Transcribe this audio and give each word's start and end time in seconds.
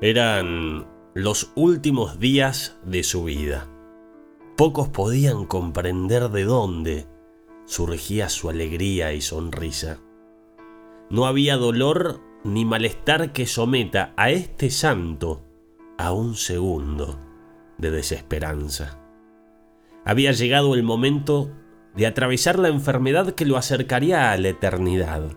Eran 0.00 0.86
los 1.14 1.50
últimos 1.56 2.20
días 2.20 2.78
de 2.84 3.02
su 3.02 3.24
vida. 3.24 3.66
Pocos 4.56 4.88
podían 4.88 5.44
comprender 5.44 6.28
de 6.28 6.44
dónde 6.44 7.06
surgía 7.64 8.28
su 8.28 8.48
alegría 8.48 9.12
y 9.12 9.20
sonrisa. 9.20 9.98
No 11.10 11.26
había 11.26 11.56
dolor 11.56 12.20
ni 12.44 12.64
malestar 12.64 13.32
que 13.32 13.46
someta 13.46 14.12
a 14.16 14.30
este 14.30 14.70
santo 14.70 15.42
a 15.98 16.12
un 16.12 16.36
segundo 16.36 17.18
de 17.76 17.90
desesperanza. 17.90 19.00
Había 20.04 20.30
llegado 20.30 20.76
el 20.76 20.84
momento 20.84 21.50
de 21.96 22.06
atravesar 22.06 22.60
la 22.60 22.68
enfermedad 22.68 23.32
que 23.32 23.46
lo 23.46 23.56
acercaría 23.56 24.30
a 24.30 24.36
la 24.36 24.50
eternidad. 24.50 25.32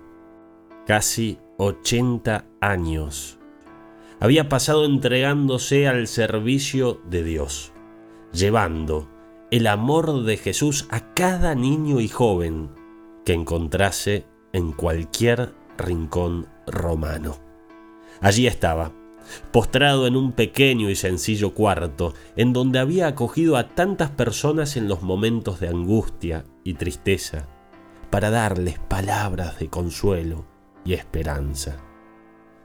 Casi 0.85 1.39
80 1.57 2.45
años 2.61 3.40
había 4.21 4.49
pasado 4.49 4.85
entregándose 4.85 5.87
al 5.87 6.07
servicio 6.07 7.01
de 7.09 7.23
Dios, 7.23 7.73
llevando 8.31 9.09
el 9.49 9.65
amor 9.65 10.23
de 10.23 10.37
Jesús 10.37 10.87
a 10.91 11.15
cada 11.15 11.55
niño 11.55 11.99
y 11.99 12.07
joven 12.07 12.69
que 13.25 13.33
encontrase 13.33 14.27
en 14.53 14.73
cualquier 14.73 15.55
rincón 15.75 16.47
romano. 16.67 17.39
Allí 18.21 18.45
estaba, 18.45 18.91
postrado 19.51 20.05
en 20.05 20.15
un 20.15 20.33
pequeño 20.33 20.91
y 20.91 20.95
sencillo 20.95 21.55
cuarto, 21.55 22.13
en 22.35 22.53
donde 22.53 22.77
había 22.77 23.07
acogido 23.07 23.57
a 23.57 23.69
tantas 23.69 24.11
personas 24.11 24.77
en 24.77 24.87
los 24.87 25.01
momentos 25.01 25.59
de 25.59 25.69
angustia 25.69 26.45
y 26.63 26.75
tristeza, 26.75 27.47
para 28.11 28.29
darles 28.29 28.77
palabras 28.77 29.57
de 29.57 29.67
consuelo 29.67 30.45
y 30.85 30.93
esperanza. 30.93 31.77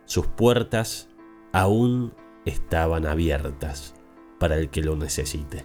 Sus 0.05 0.27
puertas 0.27 1.09
aún 1.53 2.13
estaban 2.45 3.07
abiertas 3.07 3.95
para 4.39 4.57
el 4.57 4.71
que 4.71 4.83
lo 4.83 4.97
necesite. 4.97 5.65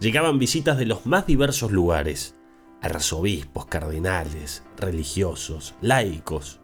Llegaban 0.00 0.38
visitas 0.38 0.76
de 0.76 0.86
los 0.86 1.06
más 1.06 1.26
diversos 1.26 1.72
lugares, 1.72 2.34
arzobispos, 2.82 3.66
cardenales, 3.66 4.64
religiosos, 4.76 5.74
laicos 5.80 6.60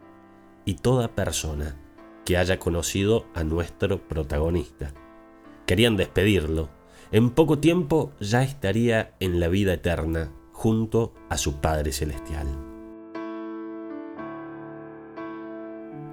y 0.64 0.74
toda 0.74 1.14
persona 1.14 1.76
que 2.24 2.36
haya 2.36 2.58
conocido 2.58 3.26
a 3.34 3.44
nuestro 3.44 4.06
protagonista. 4.06 4.92
Querían 5.66 5.96
despedirlo. 5.96 6.68
En 7.12 7.30
poco 7.30 7.58
tiempo 7.58 8.12
ya 8.20 8.42
estaría 8.42 9.14
en 9.20 9.40
la 9.40 9.48
vida 9.48 9.72
eterna 9.72 10.32
junto 10.52 11.14
a 11.28 11.38
su 11.38 11.60
Padre 11.60 11.92
Celestial. 11.92 12.46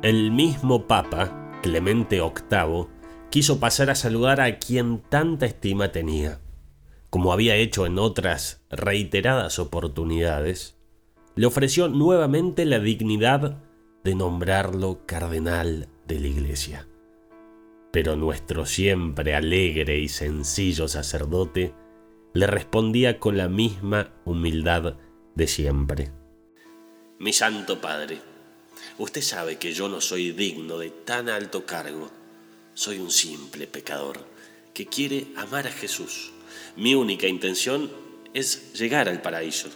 El 0.02 0.31
mismo 0.31 0.88
Papa 0.88 1.47
Clemente 1.67 2.21
VIII 2.21 2.87
quiso 3.29 3.59
pasar 3.59 3.89
a 3.89 3.95
saludar 3.95 4.39
a 4.39 4.57
quien 4.57 5.01
tanta 5.01 5.45
estima 5.45 5.91
tenía. 5.91 6.39
Como 7.09 7.33
había 7.33 7.57
hecho 7.57 7.85
en 7.85 7.99
otras 7.99 8.63
reiteradas 8.69 9.59
oportunidades, 9.59 10.77
le 11.35 11.45
ofreció 11.45 11.89
nuevamente 11.89 12.63
la 12.63 12.79
dignidad 12.79 13.61
de 14.05 14.15
nombrarlo 14.15 15.05
cardenal 15.05 15.89
de 16.07 16.21
la 16.21 16.27
iglesia. 16.27 16.88
Pero 17.91 18.15
nuestro 18.15 18.65
siempre 18.65 19.35
alegre 19.35 19.99
y 19.99 20.07
sencillo 20.07 20.88
sacerdote 20.88 21.73
le 22.33 22.47
respondía 22.47 23.19
con 23.19 23.35
la 23.35 23.49
misma 23.49 24.13
humildad 24.23 24.95
de 25.35 25.47
siempre. 25.47 26.11
Mi 27.19 27.33
santo 27.33 27.81
padre, 27.81 28.21
Usted 28.97 29.21
sabe 29.21 29.57
que 29.57 29.73
yo 29.73 29.89
no 29.89 30.02
soy 30.02 30.31
digno 30.31 30.77
de 30.77 30.89
tan 30.89 31.30
alto 31.30 31.66
cargo. 31.66 32.09
Soy 32.73 32.99
un 32.99 33.11
simple 33.11 33.67
pecador 33.67 34.25
que 34.73 34.85
quiere 34.85 35.27
amar 35.35 35.67
a 35.67 35.71
Jesús. 35.71 36.31
Mi 36.75 36.95
única 36.95 37.28
intención 37.28 37.91
es 38.34 38.73
llegar 38.73 39.09
al 39.09 39.22
paraíso. 39.22 39.69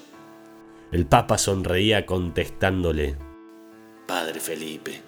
El 0.91 1.06
Papa 1.06 1.38
sonreía 1.38 2.06
contestándole, 2.06 3.16
Padre 4.08 4.40
Felipe, 4.40 5.02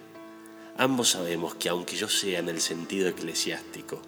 ambos 0.78 1.10
sabemos 1.10 1.54
que 1.56 1.68
aunque 1.68 1.94
yo 1.94 2.08
sea 2.08 2.38
en 2.38 2.48
el 2.48 2.60
sentido 2.60 3.08
eclesiástico 3.08 4.00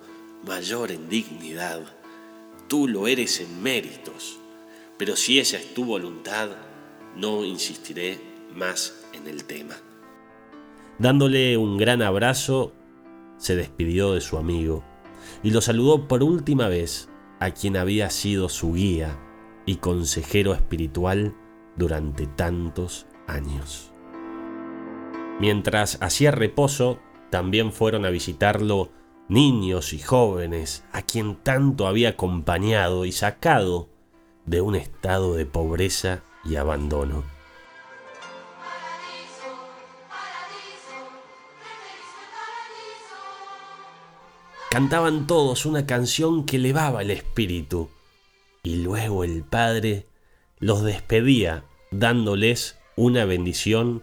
mayor 0.44 0.90
en 0.90 1.08
dignidad, 1.08 1.82
tú 2.68 2.88
lo 2.88 3.06
eres 3.06 3.40
en 3.40 3.62
méritos. 3.62 4.38
Pero 4.96 5.16
si 5.16 5.38
esa 5.38 5.58
es 5.58 5.74
tu 5.74 5.84
voluntad, 5.84 6.48
no 7.14 7.44
insistiré 7.44 8.18
más 8.54 8.94
en 9.12 9.26
el 9.26 9.44
tema. 9.44 9.76
Dándole 10.98 11.56
un 11.58 11.76
gran 11.76 12.00
abrazo, 12.00 12.72
se 13.36 13.54
despidió 13.54 14.14
de 14.14 14.20
su 14.22 14.38
amigo 14.38 14.82
y 15.42 15.50
lo 15.50 15.60
saludó 15.60 16.08
por 16.08 16.22
última 16.22 16.68
vez 16.68 17.08
a 17.38 17.50
quien 17.50 17.76
había 17.76 18.08
sido 18.08 18.48
su 18.48 18.72
guía 18.72 19.18
y 19.66 19.76
consejero 19.76 20.54
espiritual 20.54 21.34
durante 21.76 22.26
tantos 22.26 23.06
años. 23.26 23.90
Mientras 25.38 25.98
hacía 26.00 26.30
reposo, 26.30 26.98
también 27.30 27.72
fueron 27.72 28.06
a 28.06 28.10
visitarlo 28.10 28.90
niños 29.28 29.92
y 29.92 29.98
jóvenes 29.98 30.84
a 30.92 31.02
quien 31.02 31.36
tanto 31.36 31.86
había 31.86 32.10
acompañado 32.10 33.04
y 33.04 33.12
sacado 33.12 33.90
de 34.46 34.62
un 34.62 34.76
estado 34.76 35.34
de 35.34 35.44
pobreza 35.44 36.22
y 36.44 36.56
abandono. 36.56 37.35
Cantaban 44.76 45.26
todos 45.26 45.64
una 45.64 45.86
canción 45.86 46.44
que 46.44 46.56
elevaba 46.56 47.00
el 47.00 47.10
espíritu, 47.10 47.88
y 48.62 48.82
luego 48.82 49.24
el 49.24 49.42
Padre 49.42 50.04
los 50.58 50.82
despedía 50.82 51.64
dándoles 51.90 52.78
una 52.94 53.24
bendición 53.24 54.02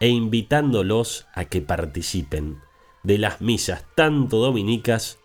e 0.00 0.08
invitándolos 0.08 1.28
a 1.34 1.44
que 1.44 1.60
participen 1.60 2.58
de 3.04 3.18
las 3.18 3.40
misas 3.40 3.84
tanto 3.94 4.38
dominicas 4.38 5.20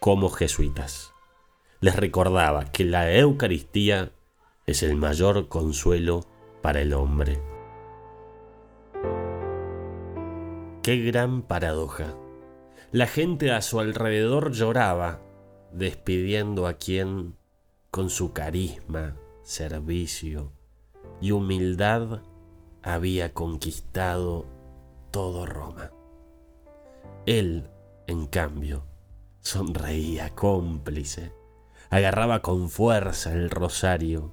como 0.00 0.28
jesuitas. 0.28 1.14
Les 1.80 1.96
recordaba 1.96 2.70
que 2.72 2.84
la 2.84 3.10
Eucaristía 3.10 4.12
es 4.66 4.82
el 4.82 4.96
mayor 4.96 5.48
consuelo 5.48 6.26
para 6.60 6.82
el 6.82 6.92
hombre. 6.92 7.40
Qué 10.82 10.98
gran 10.98 11.40
paradoja. 11.40 12.14
La 12.92 13.08
gente 13.08 13.50
a 13.50 13.62
su 13.62 13.80
alrededor 13.80 14.52
lloraba, 14.52 15.20
despidiendo 15.72 16.68
a 16.68 16.74
quien, 16.74 17.36
con 17.90 18.10
su 18.10 18.32
carisma, 18.32 19.16
servicio 19.42 20.52
y 21.20 21.32
humildad, 21.32 22.22
había 22.82 23.34
conquistado 23.34 24.46
todo 25.10 25.46
Roma. 25.46 25.90
Él, 27.26 27.68
en 28.06 28.26
cambio, 28.28 28.84
sonreía 29.40 30.34
cómplice, 30.36 31.32
agarraba 31.90 32.40
con 32.40 32.70
fuerza 32.70 33.32
el 33.32 33.50
rosario 33.50 34.32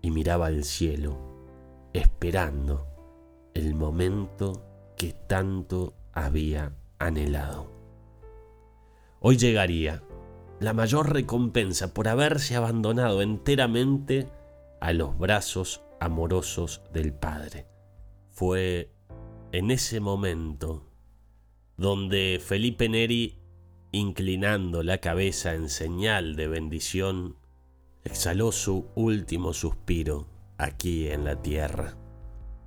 y 0.00 0.10
miraba 0.10 0.46
al 0.46 0.64
cielo, 0.64 1.18
esperando 1.92 2.86
el 3.52 3.74
momento 3.74 4.64
que 4.96 5.12
tanto 5.12 5.92
había 6.14 6.74
anhelado. 6.98 7.81
Hoy 9.24 9.36
llegaría 9.36 10.02
la 10.58 10.72
mayor 10.72 11.12
recompensa 11.12 11.94
por 11.94 12.08
haberse 12.08 12.56
abandonado 12.56 13.22
enteramente 13.22 14.26
a 14.80 14.92
los 14.92 15.16
brazos 15.16 15.80
amorosos 16.00 16.82
del 16.92 17.12
Padre. 17.12 17.68
Fue 18.30 18.90
en 19.52 19.70
ese 19.70 20.00
momento 20.00 20.90
donde 21.76 22.40
Felipe 22.44 22.88
Neri, 22.88 23.38
inclinando 23.92 24.82
la 24.82 24.98
cabeza 24.98 25.54
en 25.54 25.68
señal 25.68 26.34
de 26.34 26.48
bendición, 26.48 27.36
exhaló 28.02 28.50
su 28.50 28.88
último 28.96 29.52
suspiro 29.52 30.26
aquí 30.58 31.08
en 31.08 31.24
la 31.24 31.40
tierra 31.40 31.96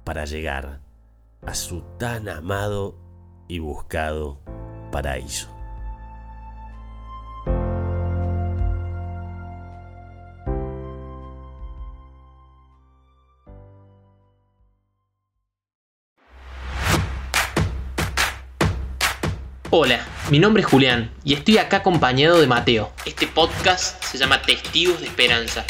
para 0.06 0.24
llegar 0.24 0.82
a 1.46 1.54
su 1.54 1.82
tan 2.00 2.30
amado 2.30 2.98
y 3.50 3.60
buscado 3.60 4.40
paraíso. 4.92 5.55
Mi 20.32 20.40
nombre 20.40 20.62
es 20.62 20.68
Julián 20.68 21.12
y 21.24 21.34
estoy 21.34 21.60
acá 21.60 21.78
acompañado 21.78 22.40
de 22.40 22.48
Mateo. 22.48 22.92
Este 23.06 23.28
podcast 23.28 24.04
se 24.04 24.18
llama 24.18 24.42
Testigos 24.42 25.00
de 25.02 25.08
Esperanza. 25.08 25.66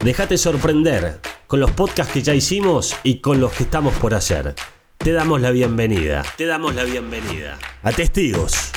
Déjate 0.00 0.36
sorprender 0.36 1.20
con 1.46 1.60
los 1.60 1.70
podcasts 1.70 2.12
que 2.12 2.22
ya 2.22 2.34
hicimos 2.34 2.96
y 3.04 3.20
con 3.20 3.40
los 3.40 3.52
que 3.52 3.62
estamos 3.62 3.94
por 3.94 4.14
hacer. 4.14 4.54
te 4.98 5.12
damos 5.12 5.40
la 5.40 5.50
bienvenida. 5.52 6.24
Te 6.36 6.46
damos 6.46 6.74
la 6.74 6.82
bienvenida 6.84 7.58
a 7.82 7.92
Testigos 7.92 8.72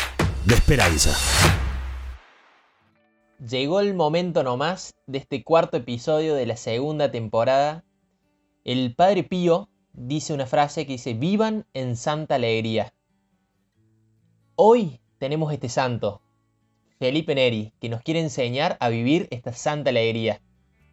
de 0.46 0.54
Esperanza. 0.54 1.18
Llegó 3.40 3.80
el 3.80 3.96
momento 3.96 4.44
nomás 4.44 4.94
de 5.08 5.18
este 5.18 5.44
cuarto 5.44 5.78
episodio 5.78 6.36
de 6.36 6.46
la 6.46 6.58
segunda 6.58 7.10
temporada. 7.10 7.84
El 8.64 8.94
Padre 8.94 9.24
Pío 9.24 9.70
dice 9.94 10.34
una 10.34 10.46
frase 10.46 10.86
que 10.86 10.94
dice, 10.94 11.14
vivan 11.14 11.66
en 11.74 11.96
santa 11.96 12.36
alegría. 12.36 12.94
Hoy 14.62 15.00
tenemos 15.20 15.54
este 15.54 15.70
santo, 15.70 16.20
Felipe 17.00 17.34
Neri, 17.34 17.72
que 17.80 17.88
nos 17.88 18.02
quiere 18.02 18.20
enseñar 18.20 18.76
a 18.82 18.90
vivir 18.90 19.30
esta 19.32 19.54
santa 19.54 19.90
alegría. 19.90 20.42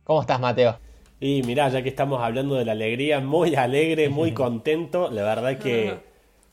¿Cómo 0.04 0.20
estás, 0.20 0.38
Mateo? 0.38 0.78
Y 1.18 1.42
mirá, 1.42 1.68
ya 1.68 1.82
que 1.82 1.88
estamos 1.88 2.22
hablando 2.22 2.54
de 2.54 2.64
la 2.64 2.70
alegría, 2.70 3.18
muy 3.18 3.56
alegre, 3.56 4.08
muy 4.08 4.30
contento. 4.34 5.10
La 5.10 5.24
verdad 5.24 5.58
que 5.58 5.98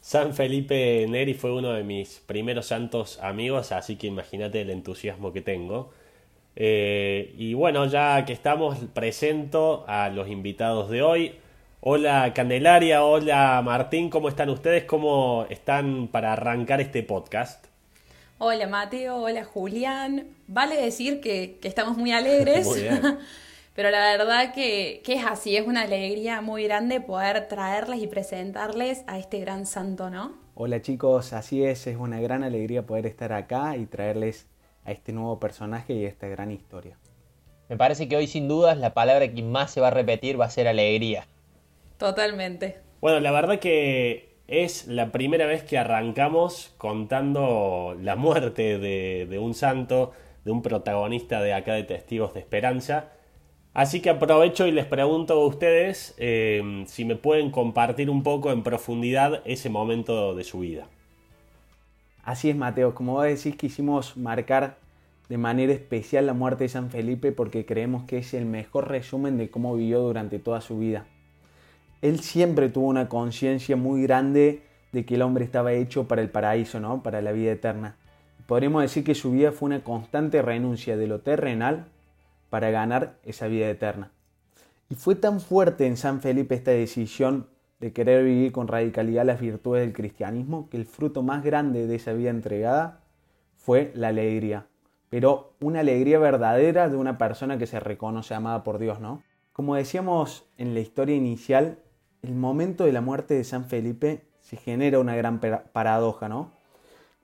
San 0.01 0.33
Felipe 0.33 1.06
Neri 1.07 1.36
fue 1.36 1.54
uno 1.54 1.74
de 1.74 1.83
mis 1.83 2.18
primeros 2.25 2.65
santos 2.65 3.19
amigos, 3.21 3.71
así 3.74 3.95
que 3.95 4.07
imagínate 4.07 4.62
el 4.62 4.71
entusiasmo 4.71 5.31
que 5.31 5.42
tengo. 5.42 5.92
Eh, 6.56 7.36
y 7.38 7.54
bueno, 7.54 7.86
ya 7.86 8.25
que 8.25 8.33
estamos, 8.33 8.80
presento 8.92 9.86
a 9.88 10.09
los 10.09 10.30
invitados 10.30 10.89
de 10.89 11.04
hoy. 11.04 11.36
Hola 11.85 12.33
Candelaria, 12.33 13.03
hola 13.03 13.62
Martín, 13.62 14.09
¿cómo 14.09 14.30
están 14.30 14.50
ustedes? 14.50 14.85
¿Cómo 14.85 15.45
están 15.50 16.07
para 16.07 16.31
arrancar 16.31 16.80
este 16.80 17.03
podcast? 17.03 17.65
Hola 18.38 18.68
Mateo, 18.68 19.18
hola 19.18 19.44
Julián. 19.44 20.27
Vale 20.47 20.77
decir 20.77 21.19
que, 21.19 21.57
que 21.62 21.68
estamos 21.68 21.97
muy 21.97 22.13
alegres. 22.13 22.65
muy. 22.65 22.83
Pero 23.75 23.91
la 23.91 24.00
verdad 24.00 24.53
que, 24.53 25.03
es 25.06 25.25
así, 25.25 25.57
es 25.57 25.68
una 25.68 25.81
alegría 25.81 26.39
muy 26.39 26.63
grande 26.63 27.01
poder 27.01 27.50
traerles 27.50 28.01
y 28.01 28.07
presentarles 28.07 29.03
a 29.07 29.19
este 29.19 29.41
gran 29.41 29.65
santo, 29.65 30.09
¿no? 30.09 30.31
Hola 30.56 30.81
chicos, 30.81 31.33
así 31.33 31.65
es, 31.65 31.85
es 31.85 31.97
una 31.97 32.21
gran 32.21 32.45
alegría 32.45 32.85
poder 32.85 33.07
estar 33.07 33.33
acá 33.33 33.75
y 33.75 33.88
traerles 33.88 34.47
a 34.85 34.94
este 34.94 35.12
nuevo 35.12 35.38
personaje 35.38 35.91
y 35.95 36.06
a 36.06 36.07
esta 36.07 36.30
gran 36.30 36.50
historia. 36.50 36.97
Me 37.68 37.75
parece 37.75 38.07
que 38.07 38.15
hoy 38.15 38.27
sin 38.27 38.47
dudas 38.47 38.77
la 38.77 38.94
palabra 38.94 39.27
que 39.27 39.44
más 39.44 39.71
se 39.71 39.81
va 39.81 39.89
a 39.89 39.91
repetir 39.91 40.39
va 40.39 40.45
a 40.45 40.50
ser 40.50 40.69
alegría. 40.69 41.27
Totalmente. 42.04 42.82
Bueno, 43.00 43.22
la 43.22 43.32
verdad 43.32 43.60
que 43.60 44.36
es 44.50 44.88
la 44.88 45.14
primera 45.14 45.46
vez 45.46 45.64
que 45.64 45.78
arrancamos 45.78 46.74
contando 46.78 47.96
la 47.98 48.18
muerte 48.18 48.78
de, 48.78 49.26
de 49.30 49.40
un 49.40 49.54
santo, 49.54 50.12
de 50.44 50.52
un 50.52 50.62
protagonista 50.62 51.42
de 51.42 51.54
acá 51.54 51.76
de 51.76 51.84
Testigos 51.84 52.34
de 52.34 52.42
Esperanza. 52.42 53.14
Así 53.74 54.02
que 54.02 54.10
aprovecho 54.10 54.68
y 54.68 54.74
les 54.74 54.86
pregunto 54.86 55.36
a 55.36 55.48
ustedes 55.48 56.14
em, 56.18 56.86
si 56.88 57.06
me 57.06 57.16
pueden 57.16 57.52
compartir 57.52 58.10
un 58.10 58.22
poco 58.22 58.52
en 58.52 58.64
profundidad 58.64 59.42
ese 59.46 59.70
momento 59.70 60.36
de 60.36 60.44
su 60.44 60.60
vida. 60.60 60.90
Así 62.22 62.50
es, 62.50 62.58
Mateo. 62.58 62.96
Como 62.96 63.14
vos 63.14 63.24
decís, 63.24 63.56
quisimos 63.56 64.18
marcar 64.18 64.76
de 65.30 65.38
manera 65.38 65.72
especial 65.72 66.26
la 66.26 66.34
muerte 66.34 66.66
de 66.66 66.70
San 66.70 66.90
Felipe 66.90 67.32
porque 67.32 67.66
creemos 67.66 68.04
que 68.04 68.18
es 68.18 68.34
el 68.34 68.46
mejor 68.46 68.90
resumen 68.90 69.38
de 69.38 69.50
cómo 69.50 69.74
vivió 69.74 70.02
durante 70.02 70.38
toda 70.38 70.60
su 70.60 70.78
vida. 70.80 71.06
Él 72.04 72.20
siempre 72.20 72.68
tuvo 72.68 72.88
una 72.88 73.08
conciencia 73.08 73.78
muy 73.78 74.04
grande 74.04 74.62
de 74.92 75.06
que 75.06 75.16
el 75.16 75.22
hombre 75.22 75.46
estaba 75.46 75.72
hecho 75.72 76.06
para 76.06 76.22
el 76.22 76.30
paraíso, 76.30 76.82
¿no? 76.82 77.02
Para 77.02 77.22
la 77.22 77.32
vida 77.32 77.54
eterna. 77.54 77.96
Podríamos 78.46 78.82
decir 78.82 79.06
que 79.06 79.16
su 79.16 79.32
vida 79.32 79.54
fue 79.54 79.68
una 79.68 79.86
constante 79.86 80.42
renuncia 80.42 80.98
de 80.98 81.08
lo 81.08 81.22
terrenal 81.22 81.86
para 82.50 82.72
ganar 82.72 83.16
esa 83.24 83.48
vida 83.48 83.70
eterna. 83.70 84.12
Y 84.90 84.96
fue 84.96 85.16
tan 85.16 85.40
fuerte 85.40 85.88
en 85.88 85.96
San 85.96 86.20
Felipe 86.20 86.56
esta 86.56 86.72
decisión 86.72 87.48
de 87.80 87.94
querer 87.94 88.26
vivir 88.26 88.52
con 88.52 88.68
radicalidad 88.68 89.24
las 89.24 89.40
virtudes 89.40 89.82
del 89.82 89.94
cristianismo 89.94 90.70
que 90.70 90.76
el 90.76 90.86
fruto 90.86 91.24
más 91.24 91.42
grande 91.42 91.88
de 91.88 91.96
esa 91.96 92.12
vida 92.12 92.32
entregada 92.32 93.00
fue 93.56 93.94
la 93.96 94.10
alegría. 94.10 94.68
Pero 95.10 95.54
una 95.62 95.80
alegría 95.80 96.20
verdadera 96.20 96.90
de 96.90 96.98
una 96.98 97.18
persona 97.18 97.58
que 97.58 97.66
se 97.66 97.80
reconoce 97.80 98.34
amada 98.34 98.66
por 98.66 98.78
Dios, 98.78 99.00
¿no? 99.00 99.24
Como 99.54 99.76
decíamos 99.76 100.50
en 100.58 100.74
la 100.74 100.82
historia 100.82 101.16
inicial, 101.16 101.78
el 102.24 102.36
momento 102.36 102.86
de 102.86 102.94
la 102.94 103.02
muerte 103.02 103.34
de 103.34 103.44
San 103.44 103.66
Felipe 103.66 104.24
se 104.42 104.56
genera 104.56 105.00
una 105.00 105.16
gran 105.16 105.40
paradoja, 105.40 106.30
¿no? 106.30 106.52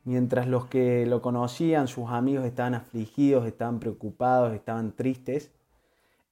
Mientras 0.04 0.48
los 0.48 0.66
que 0.66 1.06
lo 1.06 1.22
conocían, 1.22 1.88
sus 1.88 2.10
amigos 2.10 2.46
estaban 2.46 2.76
afligidos, 2.76 3.46
estaban 3.46 3.80
preocupados, 3.80 4.54
estaban 4.54 4.92
tristes, 4.94 5.52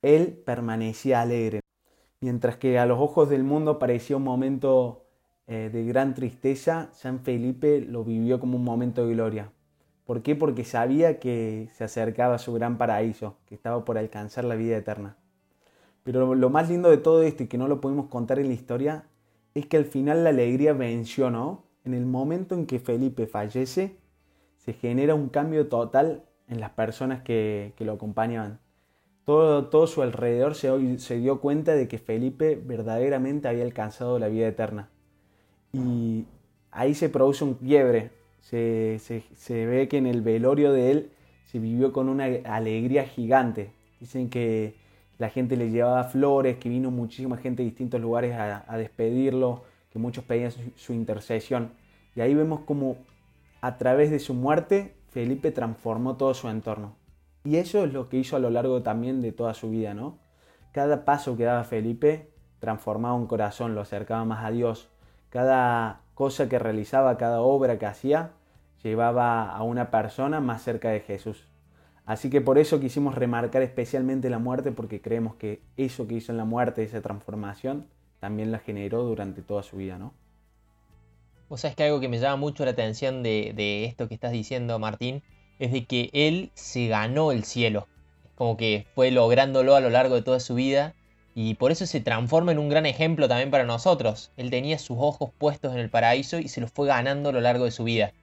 él 0.02 0.42
permanecía 0.46 1.22
alegre. 1.22 1.62
Mientras 2.20 2.58
que 2.58 2.80
a 2.80 2.86
los 2.86 3.00
ojos 3.00 3.30
del 3.30 3.44
mundo 3.44 3.80
parecía 3.80 4.18
un 4.18 4.24
momento 4.24 5.06
eh, 5.48 5.70
de 5.72 5.86
gran 5.86 6.14
tristeza, 6.14 6.90
San 6.94 7.20
Felipe 7.20 7.82
lo 7.82 8.04
vivió 8.04 8.40
como 8.40 8.58
un 8.58 8.64
momento 8.64 9.06
de 9.06 9.14
gloria. 9.14 9.52
¿Por 10.06 10.24
qué? 10.24 10.36
Porque 10.36 10.64
sabía 10.64 11.20
que 11.20 11.70
se 11.74 11.84
acercaba 11.84 12.36
a 12.36 12.40
su 12.40 12.54
gran 12.54 12.78
paraíso, 12.78 13.38
que 13.46 13.56
estaba 13.56 13.86
por 13.86 13.98
alcanzar 13.98 14.46
la 14.46 14.56
vida 14.56 14.78
eterna. 14.78 15.18
Pero 16.08 16.36
lo 16.36 16.50
más 16.50 16.70
lindo 16.70 16.90
de 16.90 16.98
todo 16.98 17.22
esto 17.22 17.44
y 17.44 17.48
que 17.48 17.58
no 17.58 17.68
lo 17.68 17.82
pudimos 17.82 18.08
contar 18.08 18.40
en 18.40 18.48
la 18.48 18.54
historia 18.54 19.04
es 19.54 19.66
que 19.66 19.76
al 19.76 19.84
final 19.84 20.24
la 20.24 20.30
alegría 20.30 20.72
venció, 20.72 21.30
¿no? 21.30 21.68
en 21.88 21.94
el 21.94 22.06
momento 22.06 22.54
en 22.54 22.66
que 22.66 22.80
Felipe 22.80 23.28
fallece, 23.28 23.96
se 24.58 24.74
genera 24.74 25.16
un 25.16 25.30
cambio 25.30 25.68
total 25.68 26.26
en 26.48 26.60
las 26.60 26.72
personas 26.72 27.22
que, 27.22 27.74
lo 27.80 27.94
acompañaban. 27.94 28.60
Todo, 29.24 29.68
todo, 29.68 29.88
su 29.88 30.02
alrededor 30.02 30.56
se, 30.56 31.00
se 31.00 31.18
dio 31.18 31.40
cuenta 31.40 31.76
de 31.76 31.88
que 31.88 31.98
Felipe 31.98 32.62
verdaderamente 32.62 33.48
había 33.48 33.64
alcanzado 33.64 34.20
la 34.20 34.28
vida 34.28 34.48
eterna. 34.48 34.90
Y 35.72 36.26
ahí 36.72 36.94
se 36.94 37.10
produce 37.10 37.44
un 37.44 37.56
quiebre. 37.56 38.12
Se, 38.42 39.00
se, 39.00 39.66
ve 39.66 39.88
que 39.88 39.98
en 39.98 40.08
el 40.08 40.22
velorio 40.22 40.72
de 40.72 40.92
él 40.92 41.12
se 41.46 41.60
vivió 41.60 41.92
con 41.94 42.10
una 42.10 42.26
alegría 42.46 43.06
gigante. 43.06 43.72
Dicen 44.00 44.30
que 44.30 44.76
la 45.18 45.30
gente 45.30 45.58
le 45.58 45.70
llevaba 45.70 46.04
flores, 46.04 46.58
que 46.58 46.70
vino 46.70 46.92
muchísima 46.92 47.38
gente 47.38 47.64
de 47.64 47.70
distintos 47.70 48.00
lugares 48.00 48.36
a, 48.36 48.78
despedirlo 48.78 49.64
que 49.92 50.00
muchos 50.00 50.24
pedían 50.24 50.52
su, 50.76 50.94
intercesión. 50.94 51.72
Y 52.16 52.22
ahí 52.22 52.34
vemos 52.34 52.62
como 52.62 52.98
a 53.62 53.78
través 53.78 54.12
de 54.12 54.20
su 54.20 54.34
muerte 54.34 54.96
Felipe 55.10 55.52
transformó 55.52 56.18
todo 56.18 56.34
su 56.34 56.50
entorno. 56.50 56.96
Y 57.44 57.58
eso 57.58 57.86
es 57.86 57.94
lo 57.94 58.10
que 58.10 58.18
hizo 58.18 58.36
a 58.36 58.40
lo 58.40 58.50
largo 58.50 58.84
también 58.84 59.22
de 59.22 59.32
toda 59.32 59.54
su 59.54 59.70
vida, 59.70 59.94
¿no? 59.94 60.20
Cada 60.74 61.06
paso 61.06 61.38
que 61.38 61.46
daba 61.46 61.64
Felipe 61.64 62.30
transformaba 62.60 63.16
un 63.16 63.26
corazón, 63.26 63.74
lo 63.74 63.82
acercaba 63.82 64.26
más 64.26 64.46
a 64.46 64.52
Dios. 64.52 64.90
Cada 65.30 66.02
cosa 66.14 66.50
que 66.50 66.60
realizaba, 66.60 67.18
cada 67.18 67.42
obra 67.42 67.80
que 67.80 67.86
hacía, 67.86 68.32
llevaba 68.84 69.50
a 69.50 69.64
una 69.64 69.90
persona 69.90 70.40
más 70.40 70.62
cerca 70.62 70.90
de 70.90 71.00
Jesús. 71.00 71.48
Así 72.08 72.30
que 72.30 72.40
por 72.40 72.58
eso 72.58 72.80
quisimos 72.80 73.16
remarcar 73.16 73.62
especialmente 73.62 74.30
la 74.30 74.40
muerte, 74.40 74.72
porque 74.72 75.02
creemos 75.02 75.36
que 75.36 75.60
eso 75.76 76.08
que 76.08 76.16
hizo 76.16 76.32
en 76.32 76.38
la 76.38 76.46
muerte, 76.46 76.82
esa 76.82 77.02
transformación, 77.02 77.86
también 78.22 78.50
la 78.50 78.60
generó 78.60 79.04
durante 79.04 79.42
toda 79.42 79.62
su 79.62 79.76
vida, 79.76 80.00
¿no? 80.00 80.14
Vos 81.50 81.62
sabés 81.62 81.76
que 81.76 81.84
algo 81.84 82.00
que 82.00 82.08
me 82.08 82.18
llama 82.18 82.38
mucho 82.38 82.64
la 82.64 82.72
atención 82.72 83.24
de, 83.24 83.84
esto 83.84 84.08
que 84.08 84.14
estás 84.14 84.32
diciendo, 84.32 84.80
Martín, 84.80 85.22
es 85.60 85.74
de 85.74 85.84
que 85.84 86.10
él 86.14 86.50
se 86.54 86.88
ganó 86.88 87.34
el 87.34 87.44
cielo. 87.44 87.88
Como 88.36 88.56
que 88.56 88.86
fue 88.96 89.12
lográndolo 89.12 89.76
a 89.76 89.82
lo 89.82 89.90
largo 89.90 90.16
de 90.16 90.22
toda 90.22 90.40
su 90.40 90.56
vida 90.56 90.94
y 91.36 91.56
por 91.56 91.74
eso 91.74 91.86
se 91.86 92.00
transforma 92.00 92.54
en 92.54 92.60
un 92.60 92.70
gran 92.70 92.86
ejemplo 92.86 93.28
también 93.28 93.52
para 93.52 93.66
nosotros. 93.66 94.32
Él 94.38 94.50
tenía 94.50 94.80
sus 94.80 94.98
ojos 94.98 95.32
puestos 95.38 95.74
en 95.74 95.80
el 95.80 95.90
paraíso 95.90 96.40
y 96.40 96.48
se 96.48 96.62
los 96.62 96.72
fue 96.72 96.88
ganando 96.88 97.30
a 97.30 97.34
lo 97.34 97.42
largo 97.42 97.66
de 97.66 97.72
su 97.72 97.84
vida. 97.84 98.14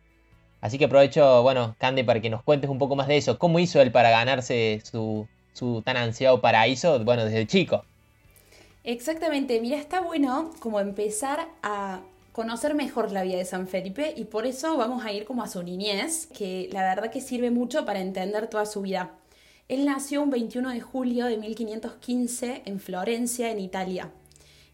Así 0.64 0.78
que 0.78 0.87
aprovecho, 0.87 1.42
bueno, 1.42 1.76
Cande, 1.78 2.04
para 2.04 2.23
que 2.23 2.30
nos 2.30 2.42
cuentes 2.42 2.71
un 2.71 2.78
poco 2.78 2.97
más 2.97 3.06
de 3.06 3.18
eso. 3.18 3.38
¿Cómo 3.38 3.59
hizo 3.59 3.83
él 3.83 3.92
para 3.92 4.09
ganarse 4.09 4.80
su, 4.83 5.28
su 5.52 5.83
tan 5.83 5.99
ansiado 5.99 6.40
paraíso, 6.40 7.04
bueno, 7.04 7.26
desde 7.26 7.47
chico? 7.47 7.85
Exactamente, 8.83 9.61
mira, 9.61 9.76
está 9.76 10.00
bueno 10.00 10.52
como 10.61 10.80
empezar 10.80 11.49
a 11.62 12.00
conocer 12.33 12.75
mejor 12.75 13.12
la 13.12 13.25
vida 13.25 13.37
de 13.37 13.44
San 13.44 13.68
Felipe 13.68 14.14
y 14.16 14.25
por 14.25 14.47
eso 14.47 14.78
vamos 14.78 15.04
a 15.04 15.12
ir 15.12 15.26
como 15.26 15.42
a 15.42 15.49
su 15.49 15.62
niñez, 15.62 16.28
que 16.28 16.71
la 16.73 16.80
verdad 16.80 17.11
que 17.11 17.21
sirve 17.21 17.50
mucho 17.50 17.85
para 17.85 18.00
entender 18.00 18.47
toda 18.47 18.64
su 18.64 18.80
vida. 18.80 19.11
Él 19.68 19.85
nació 19.85 20.23
un 20.23 20.30
21 20.30 20.71
de 20.71 20.80
julio 20.80 21.26
de 21.26 21.37
1515 21.37 22.62
en 22.64 22.80
Florencia, 22.80 23.50
en 23.50 23.61
Italia. 23.61 24.11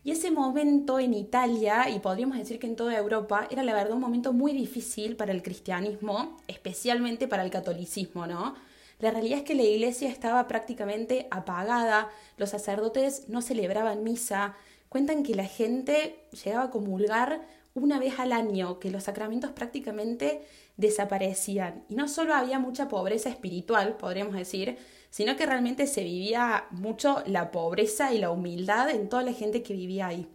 Y 0.03 0.13
ese 0.13 0.31
momento 0.31 0.99
en 0.99 1.13
Italia, 1.13 1.91
y 1.91 1.99
podríamos 1.99 2.39
decir 2.39 2.59
que 2.59 2.67
en 2.67 2.77
toda 2.77 2.97
Europa, 2.97 3.47
era 3.51 3.63
la 3.63 3.75
verdad 3.75 3.93
un 3.93 4.01
momento 4.01 4.33
muy 4.33 4.53
difícil 4.53 5.15
para 5.15 5.33
el 5.33 5.43
cristianismo, 5.43 6.39
especialmente 6.49 7.29
para 7.29 7.43
el 7.45 7.51
catolicismo, 7.51 8.27
¿no? 8.27 8.55
La 8.99 9.11
realidad 9.11 9.39
es 9.39 9.45
que 9.45 9.55
la 9.55 9.63
iglesia 9.63 10.09
estaba 10.09 10.49
prácticamente 10.49 11.27
apagada, 11.31 12.09
los 12.39 12.51
sacerdotes 12.51 13.29
no 13.29 13.43
celebraban 13.43 14.03
misa, 14.03 14.55
cuentan 14.89 15.23
que 15.23 15.35
la 15.35 15.45
gente 15.47 16.25
llegaba 16.45 16.65
a 16.65 16.71
comulgar 16.71 17.47
una 17.75 17.99
vez 17.99 18.19
al 18.19 18.33
año, 18.33 18.79
que 18.79 18.91
los 18.91 19.05
sacramentos 19.05 19.53
prácticamente 19.53 20.43
desaparecían. 20.77 21.85
Y 21.89 21.95
no 21.95 22.09
solo 22.09 22.35
había 22.35 22.59
mucha 22.59 22.89
pobreza 22.89 23.29
espiritual, 23.29 23.97
podríamos 23.97 24.35
decir, 24.35 24.79
sino 25.11 25.37
que 25.37 25.47
realmente 25.47 25.87
se 25.87 26.05
vivía 26.05 26.67
mucho 26.71 27.23
la 27.27 27.51
pobreza 27.51 28.15
y 28.15 28.19
la 28.19 28.31
humildad 28.31 28.91
en 28.91 29.09
toda 29.09 29.23
la 29.23 29.33
gente 29.33 29.63
que 29.63 29.75
vivía 29.75 30.07
ahí. 30.07 30.29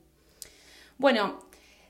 Bueno, 0.97 1.39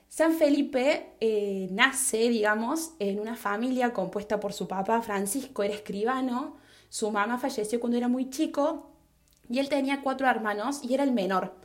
San 0.08 0.34
Felipe 0.34 1.14
eh, 1.20 1.68
nace, 1.72 2.30
digamos, 2.30 2.94
en 3.00 3.20
una 3.20 3.36
familia 3.36 3.92
compuesta 3.92 4.40
por 4.40 4.54
su 4.54 4.68
papá 4.68 5.02
Francisco, 5.02 5.64
era 5.64 5.74
escribano, 5.74 6.58
su 6.90 7.12
mamá 7.12 7.38
falleció 7.38 7.80
cuando 7.80 7.98
era 7.98 8.08
muy 8.08 8.30
chico 8.30 8.92
y 9.50 9.60
él 9.60 9.68
tenía 9.68 10.02
cuatro 10.02 10.28
hermanos 10.28 10.82
y 10.84 10.94
era 10.94 11.04
el 11.04 11.12
menor. 11.12 11.56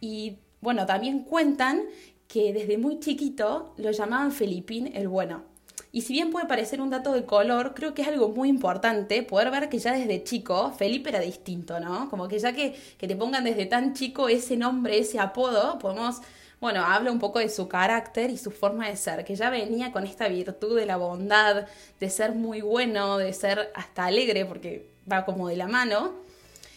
Y 0.00 0.38
bueno, 0.60 0.86
también 0.86 1.20
cuentan 1.20 1.84
que 2.26 2.52
desde 2.52 2.78
muy 2.78 2.98
chiquito 2.98 3.74
lo 3.76 3.90
llamaban 3.90 4.32
Felipín 4.32 4.90
el 4.96 5.06
Bueno. 5.06 5.51
Y 5.92 6.02
si 6.02 6.14
bien 6.14 6.30
puede 6.30 6.46
parecer 6.46 6.80
un 6.80 6.90
dato 6.90 7.12
de 7.12 7.24
color, 7.24 7.74
creo 7.74 7.92
que 7.94 8.02
es 8.02 8.08
algo 8.08 8.28
muy 8.28 8.48
importante 8.48 9.22
poder 9.22 9.50
ver 9.50 9.68
que 9.68 9.78
ya 9.78 9.92
desde 9.92 10.24
chico 10.24 10.72
Felipe 10.76 11.10
era 11.10 11.20
distinto, 11.20 11.80
¿no? 11.80 12.08
Como 12.08 12.28
que 12.28 12.38
ya 12.38 12.52
que, 12.52 12.74
que 12.96 13.06
te 13.06 13.14
pongan 13.14 13.44
desde 13.44 13.66
tan 13.66 13.94
chico 13.94 14.28
ese 14.28 14.56
nombre, 14.56 14.98
ese 14.98 15.18
apodo, 15.18 15.78
podemos 15.78 16.22
bueno, 16.62 16.84
habla 16.84 17.10
un 17.10 17.18
poco 17.18 17.40
de 17.40 17.48
su 17.48 17.66
carácter 17.66 18.30
y 18.30 18.38
su 18.38 18.52
forma 18.52 18.88
de 18.88 18.94
ser, 18.94 19.24
que 19.24 19.34
ya 19.34 19.50
venía 19.50 19.90
con 19.90 20.04
esta 20.06 20.28
virtud 20.28 20.76
de 20.76 20.86
la 20.86 20.96
bondad, 20.96 21.66
de 21.98 22.08
ser 22.08 22.36
muy 22.36 22.60
bueno, 22.60 23.18
de 23.18 23.32
ser 23.32 23.72
hasta 23.74 24.04
alegre, 24.04 24.44
porque 24.44 24.88
va 25.10 25.24
como 25.24 25.48
de 25.48 25.56
la 25.56 25.66
mano. 25.66 26.12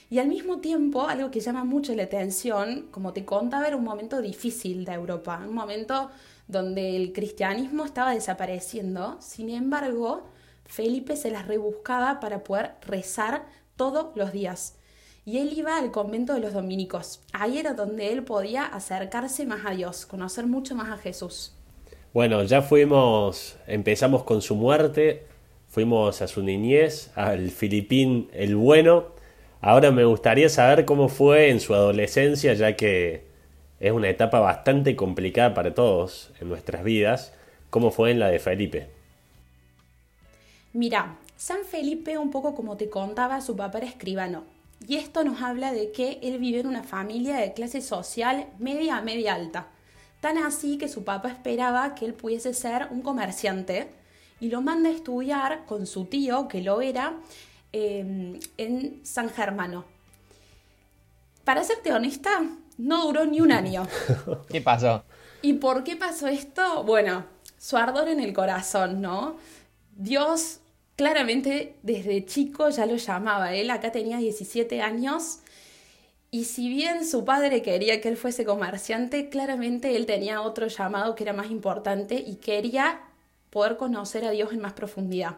Y 0.10 0.18
al 0.18 0.28
mismo 0.28 0.60
tiempo, 0.60 1.08
algo 1.08 1.30
que 1.30 1.40
llama 1.40 1.66
mucho 1.66 1.94
la 1.94 2.02
atención, 2.02 2.88
como 2.90 3.14
te 3.14 3.26
contaba, 3.26 3.68
era 3.68 3.78
un 3.78 3.84
momento 3.84 4.24
difícil 4.24 4.86
de 4.86 4.94
Europa, 4.94 5.40
un 5.48 5.54
momento 5.54 6.10
donde 6.48 6.96
el 6.96 7.14
cristianismo 7.14 7.86
estaba 7.86 8.14
desapareciendo. 8.14 9.18
Sin 9.20 9.50
embargo, 9.50 10.24
Felipe 10.66 11.16
se 11.16 11.32
las 11.32 11.48
rebuscaba 11.48 12.20
para 12.20 12.44
poder 12.44 12.76
rezar 12.82 13.46
todos 13.76 14.16
los 14.16 14.32
días 14.32 14.78
y 15.26 15.40
él 15.40 15.54
iba 15.58 15.78
al 15.78 15.92
convento 15.92 16.36
de 16.36 16.40
los 16.40 16.54
dominicos. 16.54 17.22
Ahí 17.34 17.58
era 17.58 17.74
donde 17.74 18.14
él 18.14 18.24
podía 18.24 18.66
acercarse 18.66 19.46
más 19.46 19.66
a 19.66 19.72
Dios, 19.72 20.06
conocer 20.06 20.46
mucho 20.46 20.76
más 20.76 20.90
a 20.90 20.98
Jesús. 20.98 21.54
Bueno, 22.14 22.44
ya 22.44 22.62
fuimos, 22.62 23.58
empezamos 23.68 24.24
con 24.24 24.42
su 24.42 24.56
muerte, 24.56 25.26
fuimos 25.68 26.22
a 26.22 26.28
su 26.28 26.44
niñez, 26.44 27.12
al 27.16 27.50
Filipín 27.50 28.30
el 28.34 28.56
bueno. 28.56 29.08
Ahora 29.62 29.92
me 29.92 30.06
gustaría 30.06 30.48
saber 30.48 30.86
cómo 30.86 31.10
fue 31.10 31.50
en 31.50 31.60
su 31.60 31.74
adolescencia, 31.74 32.54
ya 32.54 32.76
que 32.76 33.26
es 33.80 33.92
una 33.92 34.10
etapa 34.10 34.40
bastante 34.40 34.96
complicada 34.96 35.54
para 35.54 35.74
todos 35.74 36.32
en 36.40 36.50
nuestras 36.50 36.84
vidas. 36.84 37.34
¿Cómo 37.70 37.92
fue 37.92 38.12
en 38.12 38.20
la 38.20 38.30
de 38.30 38.40
Felipe? 38.40 38.90
Mira, 40.74 41.18
San 41.36 41.66
Felipe, 41.66 42.18
un 42.18 42.32
poco 42.32 42.56
como 42.56 42.78
te 42.78 42.90
contaba, 42.90 43.42
su 43.42 43.56
papá 43.56 43.80
era 43.80 43.88
escribano 43.88 44.56
y 44.88 44.98
esto 44.98 45.24
nos 45.24 45.42
habla 45.42 45.72
de 45.72 45.92
que 45.92 46.20
él 46.22 46.38
vive 46.38 46.60
en 46.60 46.68
una 46.68 46.84
familia 46.84 47.38
de 47.38 47.54
clase 47.54 47.82
social 47.82 48.48
media 48.60 48.98
a 48.98 49.02
media 49.02 49.34
alta. 49.34 49.68
Tan 50.22 50.38
así 50.38 50.78
que 50.78 50.88
su 50.88 51.04
papá 51.04 51.30
esperaba 51.30 51.96
que 51.96 52.06
él 52.06 52.14
pudiese 52.14 52.54
ser 52.54 52.88
un 52.92 53.02
comerciante 53.02 53.90
y 54.40 54.50
lo 54.50 54.62
manda 54.62 54.90
a 54.90 54.94
estudiar 54.94 55.66
con 55.66 55.88
su 55.88 56.06
tío, 56.06 56.48
que 56.48 56.62
lo 56.62 56.82
era, 56.82 57.18
em, 57.72 58.40
en 58.58 59.06
San 59.06 59.30
Germano. 59.30 59.86
Para 61.44 61.64
serte 61.64 61.94
honesta, 61.94 62.44
no 62.78 63.06
duró 63.06 63.26
ni 63.26 63.42
un 63.42 63.52
año. 63.52 63.88
¿Qué 64.50 64.62
pasó? 64.62 65.04
¿Y 65.42 65.54
por 65.54 65.84
qué 65.84 65.96
pasó 65.96 66.28
esto? 66.28 66.84
Bueno, 66.84 67.26
su 67.58 67.78
ardor 67.78 68.08
en 68.10 68.20
el 68.20 68.34
corazón, 68.34 69.02
¿no? 69.02 69.38
Dios 69.96 70.60
claramente 70.96 71.76
desde 71.84 72.26
chico 72.26 72.70
ya 72.70 72.86
lo 72.86 72.96
llamaba. 72.96 73.54
Él 73.54 73.70
acá 73.70 73.92
tenía 73.92 74.18
17 74.18 74.82
años 74.82 75.40
y 76.32 76.46
si 76.46 76.68
bien 76.68 77.06
su 77.06 77.24
padre 77.24 77.62
quería 77.62 78.02
que 78.02 78.10
él 78.10 78.18
fuese 78.18 78.44
comerciante, 78.44 79.30
claramente 79.30 79.96
él 79.96 80.06
tenía 80.06 80.42
otro 80.42 80.68
llamado 80.68 81.16
que 81.16 81.24
era 81.24 81.34
más 81.34 81.50
importante 81.50 82.16
y 82.16 82.36
quería 82.36 83.02
poder 83.50 83.78
conocer 83.78 84.26
a 84.26 84.32
Dios 84.32 84.52
en 84.52 84.60
más 84.60 84.74
profundidad. 84.74 85.38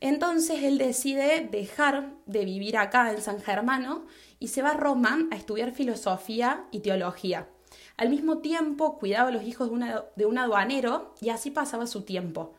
Entonces 0.00 0.62
él 0.62 0.76
decide 0.76 1.48
dejar 1.50 2.10
de 2.26 2.44
vivir 2.44 2.76
acá 2.76 3.12
en 3.12 3.22
San 3.22 3.40
Germano 3.40 4.04
y 4.38 4.48
se 4.48 4.62
va 4.62 4.70
a 4.70 4.76
Roma 4.76 5.26
a 5.30 5.36
estudiar 5.36 5.72
filosofía 5.72 6.66
y 6.70 6.80
teología. 6.80 7.48
Al 7.96 8.10
mismo 8.10 8.38
tiempo 8.38 8.98
cuidaba 8.98 9.28
a 9.28 9.32
los 9.32 9.44
hijos 9.44 9.70
de, 10.16 10.26
un 10.26 10.38
aduanero 10.38 11.14
y 11.20 11.30
así 11.30 11.50
pasaba 11.50 11.86
su 11.86 12.02
tiempo. 12.02 12.54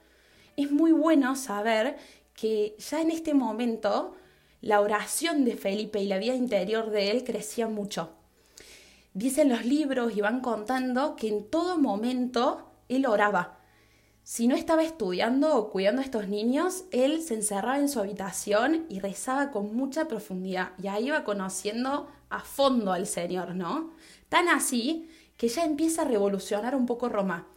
Es 0.56 0.72
muy 0.72 0.92
bueno 0.92 1.36
saber 1.36 1.98
que 2.34 2.76
ya 2.80 3.02
en 3.02 3.12
este 3.12 3.34
momento 3.34 4.16
la 4.62 4.82
oración 4.82 5.46
de 5.46 5.56
Felipe 5.56 6.00
y 6.02 6.08
la 6.08 6.18
vida 6.18 6.36
interior 6.36 6.90
de 6.90 7.12
él 7.12 7.24
crecía 7.24 7.68
mucho. 7.68 8.12
Dicen 9.14 9.50
los 9.50 9.66
libros 9.66 10.16
y 10.16 10.22
van 10.22 10.42
contando 10.42 11.16
que 11.16 11.28
en 11.28 11.50
todo 11.50 11.78
momento 11.78 12.68
él 12.90 13.06
oraba. 13.06 13.57
Si 14.30 14.46
no 14.46 14.58
estaba 14.58 14.84
estudiando 14.84 15.56
o 15.56 15.70
cuidando 15.70 16.02
a 16.02 16.04
estos 16.04 16.28
niños, 16.28 16.84
él 16.92 17.22
se 17.22 17.34
encerraba 17.34 17.80
en 17.80 17.88
su 17.88 18.02
habitación 18.02 18.86
y 18.90 19.00
rezaba 19.00 19.52
con 19.52 19.74
mucha 19.74 20.10
profundidad. 20.10 20.72
Y 20.84 20.88
ahí 20.88 21.08
iba 21.08 21.24
conociendo 21.24 22.10
a 22.30 22.42
fondo 22.42 22.92
al 22.92 23.08
Señor, 23.08 23.56
¿no? 23.56 23.94
Tan 24.28 24.50
así 24.50 25.10
que 25.38 25.48
ya 25.48 25.64
empieza 25.64 26.02
a 26.02 26.06
revolucionar 26.10 26.76
un 26.76 26.86
poco 26.86 27.08
Roma 27.08 27.48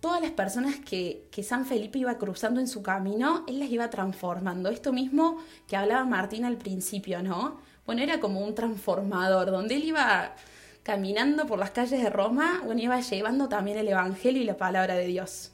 todas 0.00 0.20
las 0.20 0.32
personas 0.32 0.74
que, 0.80 1.28
San 1.44 1.64
Felipe 1.64 2.00
iba 2.00 2.18
cruzando 2.18 2.58
en 2.58 2.66
su 2.66 2.82
camino, 2.82 3.44
él 3.46 3.60
las 3.60 3.70
iba 3.70 3.88
transformando. 3.88 4.70
Esto 4.70 4.92
mismo 4.92 5.38
que 5.68 5.76
hablaba 5.76 6.04
Martín 6.04 6.44
al 6.44 6.56
principio, 6.56 7.22
¿no? 7.22 7.60
Bueno, 7.86 8.02
era 8.02 8.18
como 8.18 8.40
un 8.40 8.56
transformador, 8.56 9.52
donde 9.52 9.76
él 9.76 9.84
iba 9.84 10.34
caminando 10.82 11.46
por 11.46 11.60
las 11.60 11.70
calles 11.70 12.02
de 12.02 12.10
Roma, 12.10 12.62
bueno, 12.64 12.80
iba 12.82 12.98
llevando 12.98 13.48
también 13.48 13.78
el 13.78 13.86
Evangelio 13.86 14.42
y 14.42 14.46
la 14.46 14.56
palabra 14.56 14.96
de 14.96 15.06
Dios. 15.06 15.52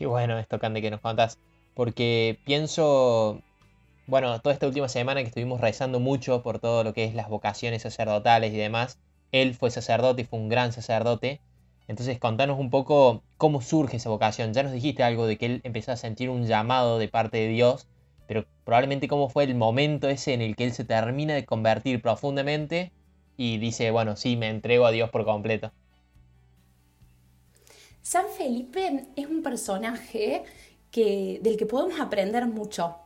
Qué 0.00 0.06
bueno 0.06 0.38
esto, 0.38 0.58
Cande, 0.58 0.80
que 0.80 0.90
nos 0.90 1.02
contás, 1.02 1.38
porque 1.74 2.38
pienso, 2.46 3.42
bueno, 4.06 4.40
toda 4.40 4.54
esta 4.54 4.66
última 4.66 4.88
semana 4.88 5.20
que 5.20 5.26
estuvimos 5.28 5.60
rezando 5.60 6.00
mucho 6.00 6.42
por 6.42 6.58
todo 6.58 6.84
lo 6.84 6.94
que 6.94 7.04
es 7.04 7.14
las 7.14 7.28
vocaciones 7.28 7.82
sacerdotales 7.82 8.54
y 8.54 8.56
demás, 8.56 8.98
él 9.30 9.54
fue 9.54 9.70
sacerdote 9.70 10.22
y 10.22 10.24
fue 10.24 10.38
un 10.38 10.48
gran 10.48 10.72
sacerdote, 10.72 11.42
entonces, 11.86 12.18
contanos 12.18 12.58
un 12.58 12.70
poco 12.70 13.22
cómo 13.36 13.60
surge 13.60 13.98
esa 13.98 14.08
vocación. 14.08 14.54
Ya 14.54 14.62
nos 14.62 14.72
dijiste 14.72 15.02
algo 15.02 15.26
de 15.26 15.36
que 15.36 15.44
él 15.44 15.60
empezó 15.64 15.92
a 15.92 15.96
sentir 15.96 16.30
un 16.30 16.46
llamado 16.46 16.98
de 16.98 17.08
parte 17.08 17.36
de 17.36 17.48
Dios, 17.48 17.86
pero 18.26 18.46
probablemente 18.64 19.06
cómo 19.06 19.28
fue 19.28 19.44
el 19.44 19.54
momento 19.54 20.08
ese 20.08 20.32
en 20.32 20.40
el 20.40 20.56
que 20.56 20.64
él 20.64 20.72
se 20.72 20.86
termina 20.86 21.34
de 21.34 21.44
convertir 21.44 22.00
profundamente 22.00 22.90
y 23.36 23.58
dice, 23.58 23.90
bueno, 23.90 24.16
sí, 24.16 24.38
me 24.38 24.48
entrego 24.48 24.86
a 24.86 24.92
Dios 24.92 25.10
por 25.10 25.26
completo. 25.26 25.72
San 28.02 28.26
Felipe 28.36 29.06
es 29.16 29.26
un 29.26 29.42
personaje 29.42 30.44
que, 30.90 31.38
del 31.42 31.56
que 31.56 31.66
podemos 31.66 32.00
aprender 32.00 32.46
mucho. 32.46 32.96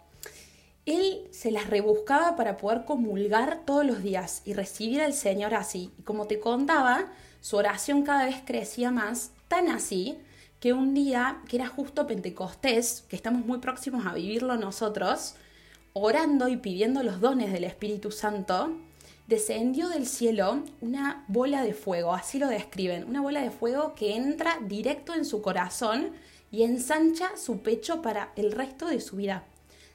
Él 0.87 1.27
se 1.31 1.51
las 1.51 1.69
rebuscaba 1.69 2.37
para 2.37 2.57
poder 2.57 2.85
comulgar 2.85 3.65
todos 3.65 3.87
los 3.87 4.03
días 4.03 4.43
y 4.45 4.53
recibir 4.53 5.01
al 5.01 5.15
Señor 5.15 5.55
así. 5.55 5.93
Y 5.99 6.03
como 6.03 6.27
te 6.27 6.41
contaba, 6.41 7.13
su 7.41 7.57
oración 7.57 8.03
cada 8.03 8.27
vez 8.27 8.37
crecía 8.45 8.91
más, 8.91 9.33
tan 9.49 9.69
así 9.69 10.19
que 10.61 10.73
un 10.73 10.95
día, 10.95 11.43
que 11.49 11.57
era 11.57 11.67
justo 11.67 12.07
Pentecostés, 12.07 13.05
que 13.09 13.17
estamos 13.17 13.45
muy 13.45 13.59
próximos 13.59 14.07
a 14.07 14.15
vivirlo 14.15 14.57
nosotros, 14.57 15.35
orando 15.93 16.49
y 16.49 16.57
pidiendo 16.57 17.03
los 17.03 17.21
dones 17.21 17.53
del 17.53 17.65
Espíritu 17.65 18.11
Santo, 18.11 18.75
descendió 19.27 19.89
del 19.89 20.07
cielo 20.07 20.63
una 20.81 21.25
bola 21.29 21.63
de 21.63 21.75
fuego, 21.75 22.13
así 22.13 22.39
lo 22.39 22.49
describen, 22.49 23.05
una 23.05 23.21
bola 23.21 23.41
de 23.43 23.51
fuego 23.51 23.95
que 23.95 24.17
entra 24.17 24.59
directo 24.67 25.15
en 25.15 25.25
su 25.25 25.41
corazón 25.41 26.13
y 26.51 26.63
ensancha 26.63 27.37
su 27.37 27.61
pecho 27.61 28.03
para 28.03 28.33
el 28.37 28.53
resto 28.53 28.87
de 28.87 29.01
su 29.01 29.17
vida. 29.17 29.45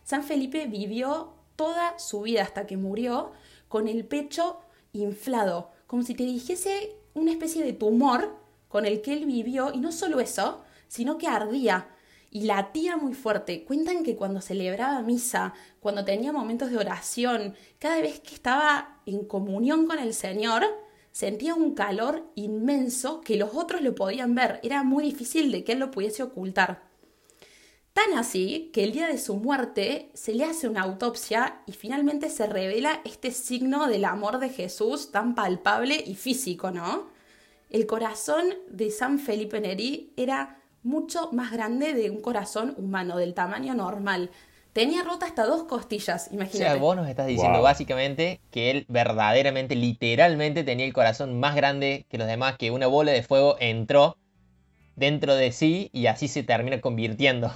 San 0.04 0.24
Felipe 0.24 0.66
vivió 0.66 1.34
toda 1.56 1.98
su 2.00 2.22
vida 2.22 2.42
hasta 2.42 2.66
que 2.66 2.78
murió 2.78 3.32
con 3.68 3.88
el 3.88 4.06
pecho 4.06 4.60
inflado, 4.94 5.72
como 5.86 6.04
si 6.04 6.16
te 6.16 6.24
dijese 6.24 6.96
una 7.14 7.32
especie 7.32 7.64
de 7.64 7.74
tumor 7.74 8.36
con 8.68 8.86
el 8.86 9.02
que 9.02 9.14
él 9.14 9.26
vivió, 9.26 9.72
y 9.74 9.80
no 9.80 9.92
solo 9.92 10.20
eso, 10.20 10.64
sino 10.88 11.18
que 11.18 11.28
ardía 11.28 11.88
y 12.32 12.44
latía 12.44 12.98
muy 12.98 13.14
fuerte. 13.14 13.64
Cuentan 13.66 14.04
que 14.04 14.16
cuando 14.16 14.42
celebraba 14.42 15.02
misa, 15.02 15.54
cuando 15.80 16.06
tenía 16.06 16.32
momentos 16.32 16.70
de 16.70 16.78
oración, 16.78 17.56
cada 17.80 18.02
vez 18.02 18.20
que 18.20 18.36
estaba 18.36 19.02
en 19.06 19.26
comunión 19.26 19.88
con 19.88 20.00
el 20.00 20.14
Señor, 20.14 20.64
sentía 21.12 21.56
un 21.56 21.74
calor 21.74 22.32
inmenso 22.36 23.22
que 23.22 23.36
los 23.36 23.54
otros 23.54 23.82
lo 23.82 23.96
podían 23.96 24.36
ver. 24.36 24.60
Era 24.64 24.84
muy 24.84 25.04
difícil 25.04 25.52
de 25.52 25.64
que 25.64 25.74
él 25.74 25.80
lo 25.80 25.92
pudiese 25.92 26.24
ocultar. 26.24 26.90
Tan 27.94 28.18
así 28.18 28.70
que 28.72 28.84
el 28.84 28.94
día 28.94 29.08
de 29.08 29.18
su 29.18 29.36
muerte 29.36 30.12
se 30.14 30.34
le 30.34 30.46
hace 30.46 30.70
una 30.70 30.84
autopsia 30.84 31.62
y 31.66 31.74
finalmente 31.74 32.30
se 32.30 32.46
revela 32.46 33.02
este 33.04 33.32
signo 33.32 33.88
del 33.88 34.06
amor 34.06 34.40
de 34.40 34.50
Jesús 34.50 35.12
tan 35.12 35.36
palpable 35.36 36.02
y 36.06 36.16
físico, 36.16 36.72
¿no? 36.72 37.10
El 37.70 37.86
corazón 37.86 38.46
de 38.70 38.90
San 38.90 39.20
Felipe 39.20 39.60
Neri 39.60 40.14
era 40.16 40.62
mucho 40.84 41.30
más 41.32 41.52
grande 41.52 41.94
de 41.94 42.10
un 42.10 42.22
corazón 42.22 42.74
humano, 42.78 43.18
del 43.18 43.34
tamaño 43.34 43.74
normal. 43.74 44.32
Tenía 44.74 45.04
rota 45.04 45.26
hasta 45.26 45.46
dos 45.46 45.64
costillas, 45.64 46.30
imagínate. 46.32 46.70
O 46.70 46.74
sea, 46.74 46.76
vos 46.76 46.96
nos 46.96 47.10
estás 47.10 47.28
diciendo 47.28 47.62
básicamente 47.62 48.40
que 48.52 48.72
él 48.72 48.86
verdaderamente, 48.88 49.76
literalmente 49.76 50.64
tenía 50.64 50.86
el 50.86 50.94
corazón 50.94 51.40
más 51.40 51.56
grande 51.56 52.06
que 52.10 52.18
los 52.18 52.28
demás, 52.28 52.56
que 52.58 52.72
una 52.72 52.88
bola 52.88 53.12
de 53.12 53.24
fuego 53.24 53.58
entró 53.60 54.16
dentro 54.96 55.36
de 55.36 55.52
sí 55.52 55.90
y 55.92 56.06
así 56.06 56.28
se 56.28 56.44
termina 56.44 56.82
convirtiendo. 56.82 57.52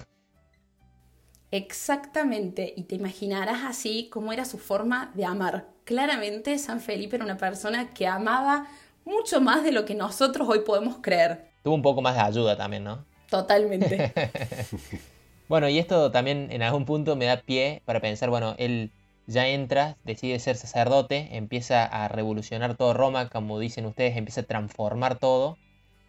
Exactamente, 1.51 2.73
y 2.75 2.83
te 2.83 2.95
imaginarás 2.95 3.63
así 3.63 4.09
cómo 4.11 4.33
era 4.33 4.43
su 4.43 4.57
forma 4.57 5.11
de 5.13 5.25
amar. 5.25 5.67
Claramente 5.83 6.57
San 6.57 6.81
Felipe 6.81 7.17
era 7.17 7.25
una 7.25 7.37
persona 7.37 7.91
que 7.91 8.07
amaba 8.07 8.65
mucho 9.05 9.39
más 9.39 9.63
de 9.63 9.71
lo 9.71 9.85
que 9.85 9.93
nosotros 9.93 10.49
hoy 10.49 10.61
podemos 10.61 10.97
creer. 11.01 11.51
Tuvo 11.63 11.75
un 11.75 11.83
poco 11.83 12.01
más 12.01 12.15
de 12.15 12.21
ayuda 12.21 12.57
también, 12.57 12.83
¿no? 12.83 13.05
Totalmente. 13.33 14.13
bueno, 15.49 15.67
y 15.67 15.79
esto 15.79 16.11
también 16.11 16.49
en 16.51 16.61
algún 16.61 16.85
punto 16.85 17.15
me 17.15 17.25
da 17.25 17.37
pie 17.37 17.81
para 17.83 17.99
pensar, 17.99 18.29
bueno, 18.29 18.53
él 18.59 18.91
ya 19.25 19.47
entra, 19.47 19.97
decide 20.03 20.37
ser 20.37 20.55
sacerdote, 20.55 21.35
empieza 21.35 21.83
a 21.83 22.07
revolucionar 22.09 22.77
todo 22.77 22.93
Roma, 22.93 23.29
como 23.29 23.57
dicen 23.57 23.87
ustedes, 23.87 24.17
empieza 24.17 24.41
a 24.41 24.43
transformar 24.43 25.17
todo, 25.17 25.57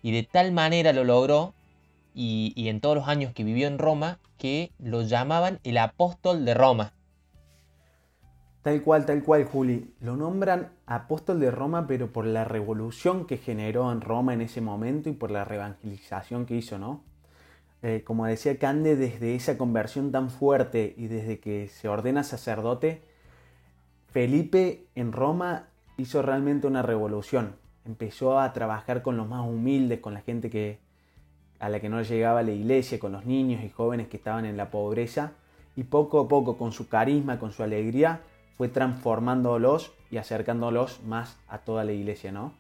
y 0.02 0.12
de 0.12 0.24
tal 0.24 0.52
manera 0.52 0.92
lo 0.92 1.02
logró 1.02 1.54
y, 2.12 2.52
en 2.68 2.82
todos 2.82 2.94
los 2.94 3.08
años 3.08 3.32
que 3.32 3.42
vivió 3.42 3.68
en 3.68 3.78
Roma 3.78 4.18
que 4.36 4.72
lo 4.78 5.00
llamaban 5.00 5.60
el 5.64 5.78
apóstol 5.78 6.44
de 6.44 6.52
Roma. 6.52 6.92
Tal 8.60 8.82
cual, 8.82 9.06
tal 9.06 9.22
cual, 9.22 9.44
Juli. 9.46 9.94
Lo 10.00 10.14
nombran 10.14 10.72
apóstol 10.84 11.40
de 11.40 11.50
Roma, 11.50 11.86
pero 11.86 12.12
por 12.12 12.26
la 12.26 12.44
revolución 12.44 13.26
que 13.26 13.38
generó 13.38 13.90
en 13.90 14.02
Roma 14.02 14.34
en 14.34 14.42
ese 14.42 14.60
momento 14.60 15.08
y 15.08 15.12
por 15.12 15.30
la 15.30 15.46
revangelización 15.46 16.44
que 16.44 16.56
hizo, 16.56 16.78
¿no? 16.78 17.13
Eh, 17.86 18.02
como 18.02 18.24
decía 18.24 18.58
Cande, 18.58 18.96
desde 18.96 19.34
esa 19.34 19.58
conversión 19.58 20.10
tan 20.10 20.30
fuerte 20.30 20.94
y 20.96 21.06
desde 21.06 21.38
que 21.38 21.68
se 21.68 21.86
ordena 21.86 22.24
sacerdote, 22.24 23.02
Felipe 24.10 24.86
en 24.94 25.12
Roma 25.12 25.68
hizo 25.98 26.22
realmente 26.22 26.66
una 26.66 26.80
revolución. 26.80 27.56
Empezó 27.84 28.40
a 28.40 28.50
trabajar 28.54 29.02
con 29.02 29.18
los 29.18 29.28
más 29.28 29.46
humildes, 29.46 30.00
con 30.00 30.14
la 30.14 30.22
gente 30.22 30.48
que, 30.48 30.78
a 31.58 31.68
la 31.68 31.78
que 31.78 31.90
no 31.90 32.00
llegaba 32.00 32.42
la 32.42 32.52
iglesia, 32.52 32.98
con 32.98 33.12
los 33.12 33.26
niños 33.26 33.62
y 33.62 33.68
jóvenes 33.68 34.08
que 34.08 34.16
estaban 34.16 34.46
en 34.46 34.56
la 34.56 34.70
pobreza, 34.70 35.32
y 35.76 35.82
poco 35.82 36.20
a 36.20 36.26
poco, 36.26 36.56
con 36.56 36.72
su 36.72 36.88
carisma, 36.88 37.38
con 37.38 37.52
su 37.52 37.62
alegría, 37.62 38.22
fue 38.56 38.68
transformándolos 38.68 39.92
y 40.10 40.16
acercándolos 40.16 41.02
más 41.02 41.36
a 41.48 41.58
toda 41.58 41.84
la 41.84 41.92
iglesia, 41.92 42.32
¿no? 42.32 42.54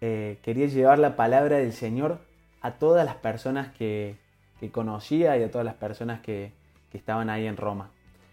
Eh, 0.00 0.38
quería 0.42 0.68
llevar 0.68 1.00
la 1.00 1.16
palabra 1.16 1.56
del 1.56 1.72
Señor 1.72 2.20
a 2.60 2.74
todas 2.74 3.04
las 3.04 3.16
personas 3.16 3.74
que, 3.74 4.24
conocía 4.72 5.36
y 5.36 5.42
a 5.42 5.50
todas 5.50 5.64
las 5.64 5.74
personas 5.74 6.20
que, 6.20 6.52
que 6.90 6.98
estaban 6.98 7.30
ahí 7.30 7.46
en 7.46 7.56
Roma. 7.56 7.90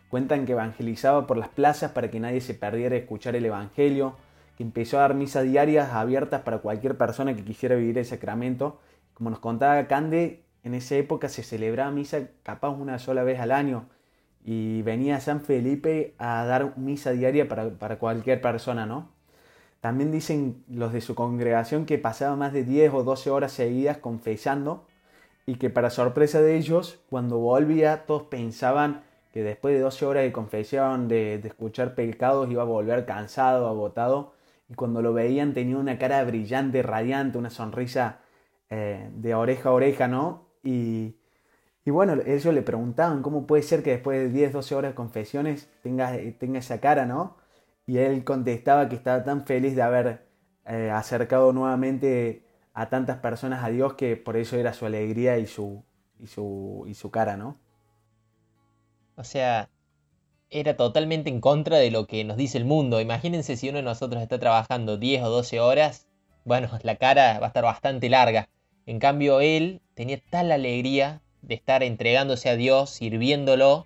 Cuentan 0.09 0.45
que 0.45 0.53
evangelizaba 0.53 1.27
por 1.27 1.37
las 1.37 1.49
plazas 1.49 1.91
para 1.91 2.09
que 2.09 2.19
nadie 2.19 2.41
se 2.41 2.53
perdiera 2.53 2.95
escuchar 2.95 3.35
el 3.35 3.45
Evangelio, 3.45 4.15
que 4.57 4.63
empezó 4.63 4.97
a 4.97 5.01
dar 5.01 5.15
misas 5.15 5.43
diarias 5.43 5.91
abiertas 5.91 6.41
para 6.41 6.59
cualquier 6.59 6.97
persona 6.97 7.35
que 7.35 7.43
quisiera 7.43 7.75
vivir 7.75 7.97
el 7.97 8.05
sacramento 8.05 8.79
como 9.13 9.29
nos 9.29 9.39
contaba 9.39 9.87
Cande, 9.87 10.43
en 10.63 10.73
esa 10.73 10.95
época 10.95 11.29
se 11.29 11.43
celebraba 11.43 11.91
misa 11.91 12.29
capaz 12.41 12.69
una 12.69 12.99
sola 12.99 13.23
vez 13.23 13.39
al 13.39 13.51
año 13.51 13.85
y 14.43 14.81
venía 14.81 15.19
San 15.19 15.41
Felipe 15.41 16.15
a 16.17 16.45
dar 16.45 16.77
misa 16.77 17.11
diaria 17.11 17.47
para, 17.47 17.97
cualquier 17.97 18.41
persona, 18.41 18.85
¿no? 18.85 19.09
También 19.81 20.11
dicen 20.11 20.63
los 20.69 20.93
de 20.93 21.01
su 21.01 21.15
congregación 21.15 21.85
que 21.85 21.97
pasaba 21.97 22.35
más 22.35 22.53
de 22.53 22.63
10 22.63 22.93
o 22.93 23.03
12 23.03 23.29
horas 23.29 23.51
seguidas 23.51 23.97
confesando 23.97 24.87
y 25.45 25.55
que 25.55 25.69
para 25.69 25.89
sorpresa 25.89 26.41
de 26.41 26.57
ellos, 26.57 26.99
cuando 27.09 27.37
volvía 27.37 28.05
todos 28.05 28.23
pensaban 28.23 29.03
que 29.33 29.43
después 29.43 29.73
de 29.73 29.81
12 29.81 30.05
horas 30.05 30.23
de 30.23 30.31
confesión, 30.31 31.07
de, 31.07 31.35
escuchar 31.35 31.95
pecados, 31.95 32.49
iba 32.51 32.61
a 32.61 32.65
volver 32.65 33.05
cansado, 33.05 33.67
agotado, 33.67 34.33
y 34.69 34.75
cuando 34.75 35.01
lo 35.01 35.11
veían 35.11 35.53
tenía 35.53 35.77
una 35.77 35.97
cara 35.97 36.23
brillante, 36.23 36.83
radiante, 36.83 37.37
una 37.37 37.49
sonrisa 37.49 38.19
eh, 38.69 39.09
de 39.15 39.35
oreja 39.35 39.69
a 39.69 39.73
oreja, 39.73 40.07
¿no? 40.07 40.47
Y, 40.63 41.15
bueno, 41.85 42.13
ellos 42.25 42.53
le 42.53 42.61
preguntaban 42.61 43.21
cómo 43.21 43.45
puede 43.47 43.63
ser 43.63 43.83
que 43.83 43.91
después 43.91 44.19
de 44.19 44.29
10, 44.29 44.53
12 44.53 44.75
horas 44.75 44.91
de 44.91 44.95
confesiones 44.95 45.69
tenga, 45.81 46.13
tenga 46.39 46.59
esa 46.59 46.79
cara, 46.79 47.05
¿no? 47.05 47.35
Y 47.85 47.97
él 47.97 48.23
contestaba 48.23 48.87
que 48.87 48.95
estaba 48.95 49.23
tan 49.23 49.45
feliz 49.45 49.75
de 49.75 49.81
haber 49.81 50.25
eh, 50.65 50.91
acercado 50.91 51.51
nuevamente 51.53 52.43
a 52.73 52.89
tantas 52.89 53.17
personas 53.19 53.63
a 53.63 53.69
Dios 53.69 53.93
que 53.93 54.17
por 54.17 54.37
eso 54.37 54.57
era 54.57 54.73
su 54.73 54.85
alegría 54.85 55.37
y 55.37 55.47
su, 55.47 55.83
y 56.19 56.27
su, 56.27 56.85
y 56.87 56.95
su 56.95 57.11
cara, 57.11 57.37
¿no? 57.37 57.57
O 59.15 59.23
sea, 59.23 59.69
era 60.49 60.75
totalmente 60.75 61.29
en 61.29 61.39
contra 61.39 61.77
de 61.77 61.91
lo 61.91 62.07
que 62.07 62.23
nos 62.23 62.37
dice 62.37 62.57
el 62.57 62.65
mundo. 62.65 62.99
Imagínense 62.99 63.57
si 63.57 63.69
uno 63.69 63.77
de 63.77 63.83
nosotros 63.83 64.21
está 64.21 64.39
trabajando 64.39 64.97
10 64.97 65.23
o 65.23 65.29
12 65.29 65.59
horas, 65.59 66.07
bueno, 66.45 66.69
la 66.83 66.95
cara 66.95 67.39
va 67.39 67.45
a 67.45 67.49
estar 67.49 67.63
bastante 67.63 68.09
larga. 68.09 68.49
En 68.85 68.99
cambio, 68.99 69.39
él 69.39 69.81
tenía 69.93 70.19
tal 70.29 70.51
alegría 70.51 71.21
de 71.41 71.55
estar 71.55 71.83
entregándose 71.83 72.49
a 72.49 72.55
Dios, 72.55 72.89
sirviéndolo, 72.89 73.85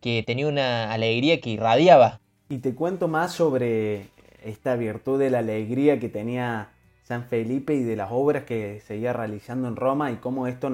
que 0.00 0.22
tenía 0.22 0.46
una 0.46 0.92
alegría 0.92 1.40
que 1.40 1.50
irradiaba. 1.50 2.20
Y 2.48 2.58
te 2.58 2.74
cuento 2.74 3.08
más 3.08 3.32
sobre 3.32 4.08
esta 4.44 4.76
virtud 4.76 5.18
de 5.18 5.30
la 5.30 5.40
alegría 5.40 5.98
que 5.98 6.08
tenía 6.08 6.70
San 7.08 7.24
Felipe 7.24 7.74
y 7.74 7.82
de 7.84 7.96
las 7.96 8.10
obras 8.12 8.44
que 8.44 8.80
seguía 8.80 9.14
realizando 9.14 9.66
en 9.66 9.76
Roma 9.76 10.12
y 10.12 10.16
cómo 10.16 10.46
esto 10.46 10.70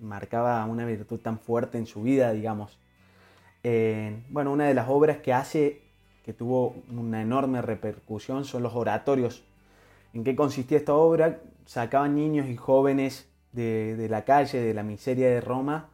marcaba 0.00 0.64
una 0.64 0.86
virtud 0.86 1.20
tan 1.20 1.38
fuerte 1.38 1.76
en 1.76 1.84
su 1.84 2.00
vida, 2.00 2.32
digamos. 2.32 2.78
Eh, 3.62 4.22
bueno, 4.30 4.50
una 4.50 4.64
de 4.64 4.72
las 4.72 4.88
obras 4.88 5.18
que 5.18 5.34
hace, 5.34 5.82
que 6.24 6.32
tuvo 6.32 6.74
una 6.90 7.20
enorme 7.20 7.60
repercusión, 7.60 8.46
son 8.46 8.62
los 8.62 8.74
oratorios. 8.74 9.44
¿En 10.14 10.24
qué 10.24 10.34
consistía 10.34 10.78
esta 10.78 10.94
obra? 10.94 11.38
sacaban 11.66 12.14
niños 12.14 12.48
y 12.48 12.56
jóvenes 12.56 13.28
de, 13.52 14.06
la 14.08 14.24
calle, 14.24 14.62
de 14.62 14.72
la 14.72 14.82
miseria 14.82 15.28
de 15.28 15.42
Roma, 15.42 15.90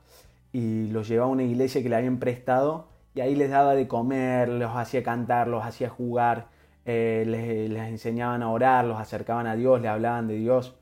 y 0.52 0.86
los 0.90 1.08
llevaba 1.08 1.30
a 1.30 1.32
una 1.32 1.42
iglesia 1.42 1.82
que 1.82 1.88
le 1.88 1.96
habían 1.96 2.20
prestado, 2.20 2.86
y 3.12 3.22
ahí 3.22 3.34
les 3.34 3.50
daba 3.50 3.74
de 3.74 3.88
comer, 3.88 4.48
los 4.50 4.76
hacía 4.76 5.02
cantar, 5.02 5.48
los 5.48 5.64
hacía 5.64 5.88
jugar, 5.88 6.46
eh, 6.86 7.24
les, 7.26 7.88
enseñaban 7.88 8.42
a 8.42 8.50
orar, 8.50 8.84
los 8.84 8.98
acercaban 8.98 9.46
a 9.46 9.56
Dios, 9.56 9.80
le 9.80 9.88
hablaban 9.88 10.28
de 10.28 10.34
Dios. 10.34 10.74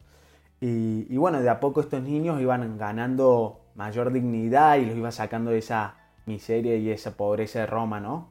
Y, 0.61 1.17
bueno, 1.17 1.43
de 1.43 1.49
a 1.49 1.59
poco 1.59 1.81
estos 1.81 2.03
niños 2.03 2.41
iban 2.41 2.79
ganando 2.79 3.61
mayor 3.75 4.13
dignidad 4.13 4.77
y 4.77 4.87
los 4.87 4.97
iba 4.97 5.11
sacando 5.11 5.51
de 5.51 5.59
esa 5.59 5.97
miseria 6.27 6.77
y 6.77 6.89
esa 6.91 7.17
pobreza 7.17 7.61
de 7.61 7.67
Roma, 7.67 7.99
¿no? 7.99 8.29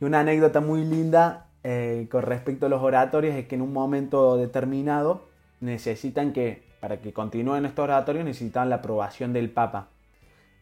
Y 0.00 0.04
una 0.04 0.20
anécdota 0.20 0.60
muy 0.60 0.84
linda 0.84 1.46
eh, 1.64 2.06
con 2.10 2.22
respecto 2.22 2.66
a 2.66 2.68
los 2.68 2.80
oratorios 2.80 3.34
es 3.34 3.48
que 3.48 3.56
en 3.56 3.62
un 3.62 3.72
momento 3.72 4.36
determinado 4.36 5.24
necesitan 5.60 6.32
que, 6.32 6.62
para 6.80 7.00
que 7.00 7.12
continúen 7.12 7.64
estos 7.66 7.84
oratorios, 7.84 8.24
necesitaban 8.24 8.70
la 8.70 8.76
aprobación 8.76 9.32
del 9.32 9.50
Papa. 9.50 9.88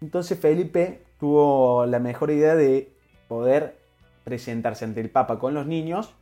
Entonces 0.01 0.39
Felipe 0.39 1.03
tuvo 1.19 1.85
la 1.85 1.99
mejor 1.99 2.31
idea 2.31 2.55
de 2.55 2.91
poder 3.29 3.80
presentarse 4.25 4.85
ante 4.85 5.01
el 5.01 5.11
Papa 5.11 5.39
con 5.39 5.55
los 5.55 5.67
niños, 5.67 6.15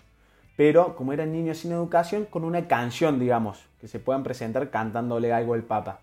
pero 0.56 0.96
como 0.96 1.12
eran 1.12 1.32
niños 1.32 1.58
sin 1.58 1.72
educación, 1.72 2.24
con 2.24 2.44
una 2.44 2.66
canción, 2.66 3.18
digamos, 3.18 3.64
que 3.80 3.88
se 3.88 3.98
puedan 3.98 4.22
presentar 4.22 4.70
cantándole 4.70 5.32
algo 5.32 5.54
al 5.54 5.62
Papa. 5.62 6.00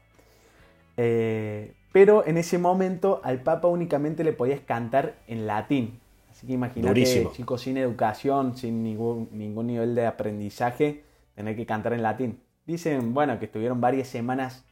Eh, 0.98 1.74
pero 1.92 2.26
en 2.26 2.38
ese 2.38 2.58
momento 2.58 3.22
al 3.24 3.42
Papa 3.42 3.68
únicamente 3.68 4.24
le 4.24 4.34
podías 4.34 4.62
cantar 4.62 5.16
en 5.28 5.48
latín. 5.48 6.00
Así 6.32 6.48
que 6.48 6.54
imagínate, 6.54 7.30
chicos 7.32 7.62
sin 7.62 7.78
educación, 7.78 8.58
sin 8.58 8.84
ningún, 8.84 9.30
ningún 9.32 9.68
nivel 9.68 9.96
de 9.96 10.06
aprendizaje, 10.06 11.04
tener 11.36 11.56
que 11.56 11.66
cantar 11.66 11.94
en 11.94 12.04
latín. 12.04 12.42
Dicen, 12.66 13.14
bueno, 13.14 13.40
que 13.40 13.46
estuvieron 13.46 13.80
varias 13.80 14.10
semanas 14.10 14.66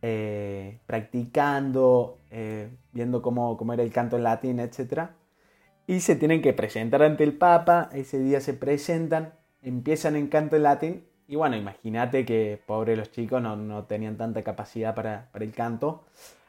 eh, 0.00 0.78
practicando, 0.86 2.18
eh, 2.30 2.70
viendo 2.92 3.20
cómo, 3.20 3.56
cómo, 3.56 3.72
era 3.72 3.82
el 3.82 3.92
canto 3.92 4.16
en 4.16 4.22
latín, 4.22 4.58
etc. 4.58 5.10
Y 5.86 6.00
se 6.00 6.16
tienen 6.16 6.42
que 6.42 6.52
presentar 6.52 7.02
ante 7.02 7.24
el 7.24 7.34
Papa, 7.34 7.90
ese 7.92 8.18
día 8.18 8.40
se 8.40 8.54
presentan, 8.54 9.34
empiezan 9.62 10.16
en 10.16 10.28
canto 10.28 10.56
en 10.56 10.62
latín, 10.62 11.04
y 11.26 11.36
bueno, 11.36 11.56
imagínate 11.56 12.24
que 12.24 12.60
pobres 12.66 12.98
los 12.98 13.10
chicos 13.10 13.42
no, 13.42 13.84
tenían 13.84 14.16
tanta 14.16 14.42
capacidad 14.42 14.94
para, 14.94 15.28
para, 15.32 15.44
el 15.44 15.52
canto, 15.52 16.04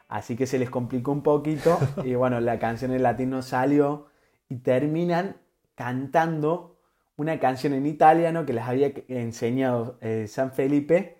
así 0.08 0.36
que 0.36 0.46
se 0.46 0.58
les 0.58 0.70
complicó 0.70 1.12
un 1.12 1.22
poquito, 1.22 1.78
y 2.04 2.14
bueno, 2.14 2.40
la 2.40 2.58
canción 2.58 2.92
en 2.92 3.02
latín 3.02 3.30
no 3.30 3.42
salió, 3.42 4.06
y 4.48 4.56
terminan 4.56 5.36
cantando 5.74 6.76
una 7.16 7.38
canción 7.38 7.72
en 7.74 7.86
italiano 7.86 8.44
que 8.44 8.52
les 8.52 8.64
había 8.64 8.92
enseñado 9.08 9.98
eh, 10.00 10.26
San 10.28 10.52
Felipe, 10.52 11.16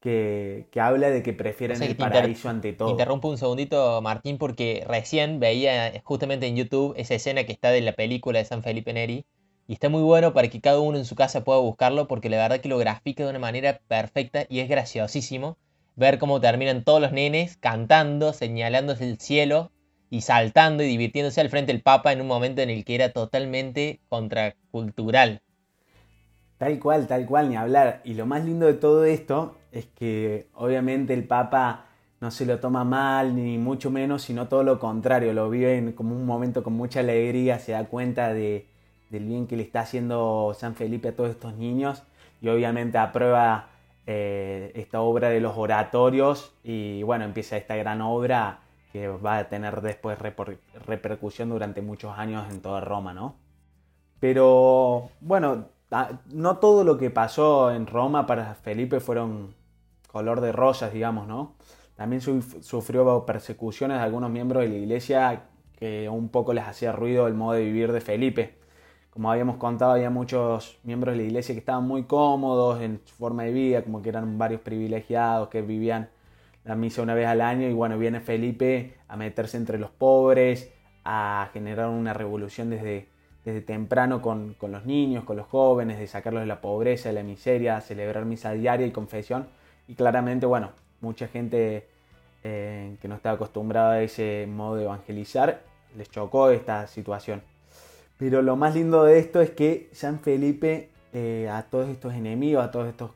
que, 0.00 0.68
habla 0.80 1.10
de 1.10 1.22
que 1.22 1.32
prefieren 1.32 1.82
el 1.82 1.96
paraíso 1.96 2.48
ante 2.48 2.72
todo. 2.72 2.90
Interrumpo 2.90 3.28
un 3.28 3.38
segundito, 3.38 4.00
Martín, 4.02 4.38
porque 4.38 4.84
recién 4.86 5.40
veía 5.40 6.00
justamente 6.04 6.46
en 6.46 6.56
YouTube 6.56 6.94
esa 6.96 7.14
escena 7.14 7.44
que 7.44 7.52
está 7.52 7.70
de 7.70 7.80
la 7.80 7.92
película 7.92 8.38
de 8.38 8.44
San 8.44 8.62
Felipe 8.62 8.92
Neri. 8.92 9.26
Y 9.68 9.72
está 9.72 9.88
muy 9.88 10.02
bueno 10.02 10.32
para 10.32 10.48
que 10.48 10.60
cada 10.60 10.78
uno 10.78 10.96
en 10.96 11.04
su 11.04 11.16
casa 11.16 11.42
pueda 11.42 11.58
buscarlo, 11.58 12.06
porque 12.06 12.30
la 12.30 12.36
verdad 12.36 12.60
que 12.60 12.68
lo 12.68 12.78
grafica 12.78 13.24
de 13.24 13.30
una 13.30 13.40
manera 13.40 13.80
perfecta 13.88 14.46
y 14.48 14.60
es 14.60 14.68
graciosísimo 14.68 15.58
ver 15.96 16.18
cómo 16.18 16.40
terminan 16.40 16.84
todos 16.84 17.00
los 17.00 17.10
nenes 17.10 17.56
cantando, 17.56 18.32
señalándose 18.32 19.08
el 19.08 19.18
cielo 19.18 19.72
y 20.08 20.20
saltando 20.20 20.84
y 20.84 20.86
divirtiéndose 20.86 21.40
al 21.40 21.50
frente 21.50 21.72
del 21.72 21.82
Papa 21.82 22.12
en 22.12 22.20
un 22.20 22.28
momento 22.28 22.62
en 22.62 22.70
el 22.70 22.84
que 22.84 22.94
era 22.94 23.12
totalmente 23.12 23.98
contracultural. 24.08 25.42
Tal 26.58 26.78
cual, 26.78 27.06
tal 27.06 27.26
cual, 27.26 27.50
ni 27.50 27.56
hablar. 27.56 28.00
Y 28.04 28.14
lo 28.14 28.24
más 28.24 28.44
lindo 28.44 28.66
de 28.66 28.74
todo 28.74 29.04
esto 29.04 29.56
es 29.78 29.86
que 29.86 30.48
obviamente 30.54 31.14
el 31.14 31.24
Papa 31.24 31.86
no 32.20 32.30
se 32.30 32.46
lo 32.46 32.58
toma 32.60 32.84
mal, 32.84 33.36
ni 33.36 33.58
mucho 33.58 33.90
menos, 33.90 34.22
sino 34.22 34.48
todo 34.48 34.62
lo 34.62 34.78
contrario, 34.78 35.32
lo 35.32 35.50
vive 35.50 35.94
como 35.94 36.14
un 36.14 36.24
momento 36.24 36.62
con 36.62 36.72
mucha 36.72 37.00
alegría, 37.00 37.58
se 37.58 37.72
da 37.72 37.84
cuenta 37.84 38.32
de, 38.32 38.66
del 39.10 39.24
bien 39.26 39.46
que 39.46 39.56
le 39.56 39.62
está 39.62 39.80
haciendo 39.80 40.54
San 40.58 40.74
Felipe 40.74 41.08
a 41.08 41.16
todos 41.16 41.30
estos 41.30 41.54
niños 41.54 42.02
y 42.40 42.48
obviamente 42.48 42.98
aprueba 42.98 43.68
eh, 44.06 44.72
esta 44.74 45.00
obra 45.00 45.28
de 45.28 45.40
los 45.40 45.56
oratorios 45.56 46.54
y 46.64 47.02
bueno, 47.02 47.24
empieza 47.24 47.56
esta 47.56 47.76
gran 47.76 48.00
obra 48.00 48.60
que 48.92 49.08
va 49.08 49.38
a 49.38 49.48
tener 49.48 49.82
después 49.82 50.18
repercusión 50.86 51.50
durante 51.50 51.82
muchos 51.82 52.16
años 52.18 52.46
en 52.50 52.62
toda 52.62 52.80
Roma, 52.80 53.12
¿no? 53.12 53.36
Pero 54.20 55.10
bueno, 55.20 55.66
no 56.26 56.56
todo 56.56 56.84
lo 56.84 56.96
que 56.96 57.10
pasó 57.10 57.70
en 57.72 57.86
Roma 57.86 58.26
para 58.26 58.54
Felipe 58.54 59.00
fueron 59.00 59.54
color 60.16 60.40
de 60.40 60.50
rosas, 60.50 60.94
digamos, 60.94 61.28
¿no? 61.28 61.56
También 61.94 62.22
sufrió 62.22 63.26
persecuciones 63.26 63.98
de 63.98 64.02
algunos 64.02 64.30
miembros 64.30 64.62
de 64.62 64.70
la 64.70 64.76
iglesia 64.76 65.42
que 65.78 66.08
un 66.08 66.30
poco 66.30 66.54
les 66.54 66.64
hacía 66.64 66.90
ruido 66.90 67.26
el 67.26 67.34
modo 67.34 67.52
de 67.52 67.64
vivir 67.64 67.92
de 67.92 68.00
Felipe. 68.00 68.54
Como 69.10 69.30
habíamos 69.30 69.58
contado, 69.58 69.92
había 69.92 70.08
muchos 70.08 70.78
miembros 70.84 71.12
de 71.12 71.18
la 71.18 71.26
iglesia 71.28 71.54
que 71.54 71.58
estaban 71.58 71.84
muy 71.86 72.04
cómodos 72.04 72.80
en 72.80 73.02
su 73.04 73.14
forma 73.14 73.42
de 73.42 73.52
vida, 73.52 73.82
como 73.82 74.00
que 74.00 74.08
eran 74.08 74.38
varios 74.38 74.62
privilegiados 74.62 75.48
que 75.50 75.60
vivían 75.60 76.08
la 76.64 76.76
misa 76.76 77.02
una 77.02 77.12
vez 77.12 77.26
al 77.26 77.42
año 77.42 77.68
y 77.68 77.74
bueno, 77.74 77.98
viene 77.98 78.20
Felipe 78.20 78.94
a 79.08 79.18
meterse 79.18 79.58
entre 79.58 79.78
los 79.78 79.90
pobres, 79.90 80.72
a 81.04 81.50
generar 81.52 81.90
una 81.90 82.14
revolución 82.14 82.70
desde, 82.70 83.10
desde 83.44 83.60
temprano 83.60 84.22
con, 84.22 84.54
con 84.54 84.72
los 84.72 84.86
niños, 84.86 85.24
con 85.24 85.36
los 85.36 85.46
jóvenes, 85.46 85.98
de 85.98 86.06
sacarlos 86.06 86.40
de 86.40 86.46
la 86.46 86.62
pobreza, 86.62 87.10
de 87.10 87.16
la 87.16 87.22
miseria, 87.22 87.82
celebrar 87.82 88.24
misa 88.24 88.52
diaria 88.52 88.86
y 88.86 88.92
confesión. 88.92 89.48
Y 89.88 89.94
claramente, 89.94 90.46
bueno, 90.46 90.70
mucha 91.00 91.28
gente 91.28 91.88
eh, 92.44 92.96
que 93.00 93.08
no 93.08 93.14
estaba 93.16 93.36
acostumbrada 93.36 93.92
a 93.92 94.02
ese 94.02 94.46
modo 94.48 94.76
de 94.76 94.84
evangelizar 94.84 95.62
les 95.96 96.10
chocó 96.10 96.50
esta 96.50 96.86
situación. 96.86 97.42
Pero 98.18 98.42
lo 98.42 98.56
más 98.56 98.74
lindo 98.74 99.04
de 99.04 99.18
esto 99.18 99.40
es 99.40 99.50
que 99.50 99.88
San 99.92 100.20
Felipe 100.20 100.90
eh, 101.12 101.48
a 101.50 101.62
todos 101.64 101.88
estos 101.88 102.14
enemigos, 102.14 102.64
a 102.64 102.70
todas 102.70 102.88
estas 102.88 103.10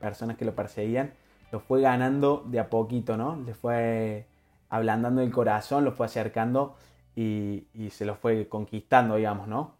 personas 0.00 0.36
que 0.36 0.44
lo 0.44 0.54
perseguían, 0.54 1.12
lo 1.52 1.60
fue 1.60 1.80
ganando 1.80 2.42
de 2.46 2.60
a 2.60 2.68
poquito, 2.68 3.16
¿no? 3.16 3.36
Le 3.36 3.54
fue 3.54 4.26
ablandando 4.70 5.22
el 5.22 5.30
corazón, 5.30 5.84
lo 5.84 5.92
fue 5.92 6.06
acercando 6.06 6.76
y, 7.14 7.66
se 7.90 8.04
lo 8.04 8.16
fue 8.16 8.48
conquistando, 8.48 9.16
digamos, 9.16 9.46
¿no? 9.46 9.74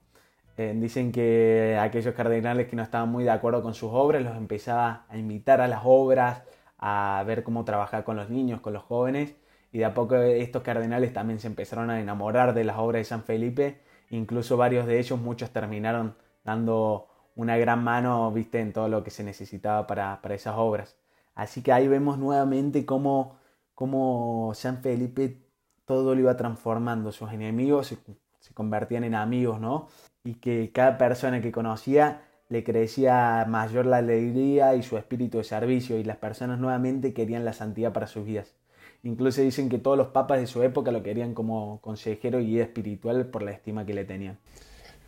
Eh, 0.56 0.72
dicen 0.76 1.12
que 1.12 1.78
aquellos 1.80 2.14
cardenales 2.14 2.68
que 2.68 2.76
no 2.76 2.82
estaban 2.82 3.08
muy 3.10 3.24
de 3.24 3.30
acuerdo 3.30 3.62
con 3.62 3.74
sus 3.74 3.90
obras 3.92 4.22
los 4.22 4.36
empezaba 4.36 5.04
a 5.08 5.16
invitar 5.16 5.60
a 5.60 5.68
las 5.68 5.80
obras, 5.84 6.44
a 6.78 7.24
ver 7.26 7.42
cómo 7.42 7.64
trabajar 7.64 8.04
con 8.04 8.16
los 8.16 8.30
niños, 8.30 8.60
con 8.60 8.72
los 8.72 8.84
jóvenes, 8.84 9.34
y 9.72 9.78
de 9.78 9.84
a 9.86 9.94
poco 9.94 10.16
estos 10.16 10.62
cardenales 10.62 11.12
también 11.12 11.40
se 11.40 11.48
empezaron 11.48 11.90
a 11.90 12.00
enamorar 12.00 12.54
de 12.54 12.64
las 12.64 12.78
obras 12.78 13.00
de 13.00 13.04
San 13.04 13.24
Felipe 13.24 13.80
Incluso 14.10 14.56
varios 14.56 14.86
de 14.86 14.98
ellos, 14.98 15.20
muchos 15.20 15.50
terminaron 15.50 16.16
dando 16.44 17.08
una 17.36 17.56
gran 17.56 17.82
mano, 17.82 18.30
viste, 18.30 18.60
en 18.60 18.72
todo 18.72 18.88
lo 18.88 19.02
que 19.02 19.10
se 19.10 19.24
necesitaba 19.24 19.86
para, 19.86 20.20
esas 20.34 20.54
obras. 20.56 20.96
Así 21.34 21.62
que 21.62 21.72
ahí 21.72 21.88
vemos 21.88 22.18
nuevamente 22.18 22.86
cómo, 22.86 23.38
cómo 23.74 24.52
San 24.54 24.82
Felipe 24.82 25.42
todo 25.84 26.14
lo 26.14 26.20
iba 26.20 26.36
transformando. 26.36 27.12
Sus 27.12 27.32
enemigos 27.32 27.88
se, 27.88 27.98
se, 28.38 28.54
convertían 28.54 29.04
en 29.04 29.14
amigos, 29.16 29.60
¿no? 29.60 29.88
Y 30.24 30.34
que 30.34 30.70
cada 30.72 30.98
persona 30.98 31.40
que 31.40 31.52
conocía 31.52 32.22
le 32.48 32.64
crecía 32.64 33.44
mayor 33.48 33.86
la 33.86 33.98
alegría 33.98 34.74
y 34.74 34.82
su 34.82 34.96
espíritu 34.96 35.38
de 35.38 35.44
servicio 35.44 35.98
y 35.98 36.04
las 36.04 36.16
personas 36.16 36.58
nuevamente 36.58 37.12
querían 37.12 37.44
la 37.44 37.52
santidad 37.52 37.92
para 37.92 38.06
sus 38.06 38.24
vidas. 38.24 38.54
Incluso 39.02 39.42
dicen 39.42 39.68
que 39.68 39.78
todos 39.78 39.98
los 39.98 40.08
papas 40.08 40.40
de 40.40 40.46
su 40.46 40.62
época 40.62 40.90
lo 40.90 41.02
querían 41.02 41.34
como 41.34 41.80
consejero 41.82 42.40
y 42.40 42.46
guía 42.46 42.62
espiritual 42.62 43.26
por 43.26 43.42
la 43.42 43.50
estima 43.50 43.84
que 43.84 43.92
le 43.92 44.04
tenían. 44.04 44.38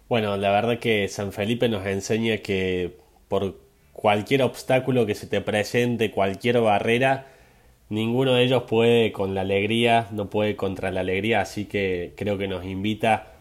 Bueno, 0.08 0.36
la 0.36 0.50
verdad 0.50 0.78
que 0.78 1.08
San 1.08 1.32
Felipe 1.32 1.68
nos 1.68 1.84
enseña 1.86 2.38
que 2.38 2.98
por 3.28 3.56
cualquier 3.92 4.42
obstáculo 4.42 5.06
que 5.06 5.14
se 5.14 5.26
te 5.26 5.40
presente, 5.40 6.10
cualquier 6.10 6.60
barrera, 6.60 7.26
ninguno 7.88 8.34
de 8.34 8.44
ellos 8.44 8.64
puede 8.64 9.12
con 9.12 9.34
la 9.34 9.40
alegría, 9.40 10.08
no 10.12 10.28
puede 10.28 10.56
contra 10.56 10.90
la 10.90 11.00
alegría, 11.00 11.40
así 11.40 11.64
que 11.64 12.12
creo 12.16 12.36
que 12.36 12.48
nos 12.48 12.64
invita 12.64 13.35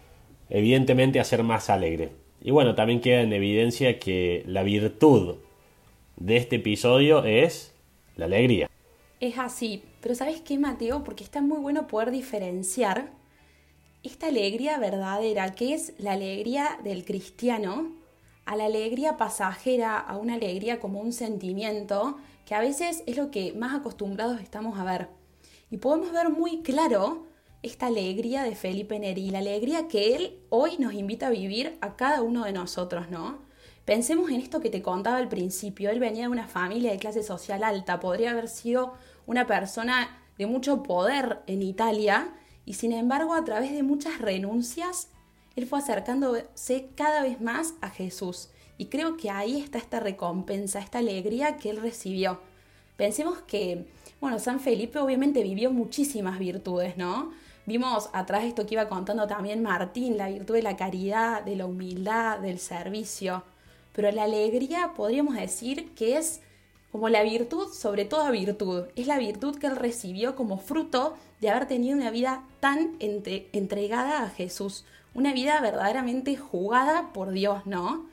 evidentemente 0.50 1.20
a 1.20 1.24
ser 1.24 1.44
más 1.44 1.70
alegre. 1.70 2.12
Y 2.42 2.52
bueno, 2.52 2.76
también 2.76 3.02
queda 3.02 3.22
en 3.22 3.34
evidencia 3.34 4.00
que 4.00 4.44
la 4.46 4.64
virtud 4.64 5.38
de 6.18 6.38
este 6.38 6.58
episodio 6.58 7.24
es 7.26 7.74
la 8.16 8.26
alegría. 8.26 8.70
Es 9.20 9.38
así, 9.38 9.84
pero 10.02 10.14
¿sabes 10.14 10.42
qué, 10.42 10.58
Mateo? 10.58 11.04
Porque 11.04 11.24
está 11.24 11.42
muy 11.42 11.60
bueno 11.60 11.88
poder 11.88 12.12
diferenciar 12.12 13.12
esta 14.04 14.28
alegría 14.28 14.78
verdadera, 14.78 15.56
que 15.56 15.74
es 15.74 15.94
la 15.98 16.12
alegría 16.14 16.78
del 16.84 17.06
cristiano, 17.06 17.94
a 18.46 18.56
la 18.56 18.66
alegría 18.66 19.18
pasajera, 19.18 19.98
a 19.98 20.18
una 20.18 20.36
alegría 20.36 20.80
como 20.80 21.02
un 21.02 21.12
sentimiento, 21.12 22.18
que 22.46 22.54
a 22.54 22.60
veces 22.60 23.04
es 23.08 23.18
lo 23.18 23.32
que 23.32 23.54
más 23.54 23.74
acostumbrados 23.74 24.40
estamos 24.42 24.78
a 24.78 24.84
ver. 24.84 25.08
Y 25.72 25.78
podemos 25.78 26.12
ver 26.12 26.30
muy 26.30 26.62
claro 26.62 27.26
esta 27.66 27.88
alegría 27.88 28.44
de 28.44 28.56
Felipe 28.56 29.00
Neri, 29.00 29.32
la 29.32 29.40
alegría 29.40 29.88
que 29.88 30.16
él 30.16 30.38
hoy 30.50 30.78
nos 30.78 30.94
invita 30.94 31.28
a 31.28 31.32
vivir 31.32 31.78
a 31.82 31.96
cada 31.96 32.22
uno 32.22 32.46
de 32.46 32.54
nosotros, 32.54 33.10
¿no? 33.10 33.40
Pensemos 33.86 34.30
en 34.30 34.40
esto 34.40 34.62
que 34.62 34.70
te 34.70 34.84
contaba 34.84 35.18
al 35.18 35.30
principio, 35.30 35.90
él 35.90 36.00
venía 36.00 36.24
de 36.24 36.30
una 36.30 36.48
familia 36.48 36.92
de 36.92 37.00
clase 37.00 37.24
social 37.24 37.64
alta, 37.64 38.00
podría 38.00 38.32
haber 38.32 38.50
sido 38.50 38.94
una 39.26 39.48
persona 39.48 40.22
de 40.38 40.46
mucho 40.46 40.84
poder 40.84 41.40
en 41.48 41.64
Italia 41.64 42.30
y 42.66 42.76
sin 42.76 42.92
embargo 42.92 43.34
a 43.34 43.44
través 43.44 43.72
de 43.72 43.82
muchas 43.82 44.20
renuncias, 44.20 45.10
él 45.56 45.66
fue 45.66 45.80
acercándose 45.80 46.90
cada 46.96 47.24
vez 47.24 47.42
más 47.42 47.74
a 47.82 47.90
Jesús. 47.90 48.50
Y 48.78 48.88
creo 48.88 49.18
que 49.18 49.32
ahí 49.32 49.60
está 49.60 49.80
esta 49.80 50.00
recompensa, 50.00 50.80
esta 50.80 51.00
alegría 51.00 51.58
que 51.58 51.72
él 51.72 51.78
recibió. 51.78 52.42
Pensemos 52.96 53.40
que, 53.48 53.88
bueno, 54.22 54.38
San 54.38 54.60
Felipe 54.60 55.00
obviamente 55.00 55.42
vivió 55.42 55.72
muchísimas 55.72 56.38
virtudes, 56.38 56.98
¿no? 56.98 57.32
Vimos 57.66 58.10
atrás 58.14 58.44
esto 58.44 58.66
que 58.66 58.76
iba 58.76 58.88
contando 58.88 59.26
también 59.26 59.64
Martín, 59.64 60.18
la 60.18 60.30
virtud 60.30 60.54
de 60.54 60.62
la 60.62 60.78
caridad, 60.78 61.42
de 61.44 61.56
la 61.56 61.66
humildad, 61.66 62.40
del 62.40 62.60
servicio. 62.60 63.44
Pero 63.94 64.12
la 64.12 64.24
alegría 64.24 64.94
podríamos 64.96 65.36
decir 65.36 65.94
que 65.96 66.18
es 66.18 66.42
como 66.92 67.10
la 67.10 67.24
virtud 67.24 67.74
sobre 67.74 68.06
toda 68.06 68.30
virtud. 68.30 68.86
Es 68.96 69.08
la 69.08 69.18
virtud 69.18 69.58
que 69.58 69.68
él 69.68 69.76
recibió 69.76 70.36
como 70.36 70.60
fruto 70.60 71.16
de 71.42 71.50
haber 71.50 71.68
tenido 71.68 71.98
una 71.98 72.12
vida 72.12 72.44
tan 72.60 72.96
entregada 73.00 74.24
a 74.24 74.30
Jesús, 74.30 74.86
una 75.14 75.34
vida 75.34 75.60
verdaderamente 75.60 76.38
jugada 76.38 77.14
por 77.14 77.32
Dios, 77.32 77.66
¿no? 77.66 78.06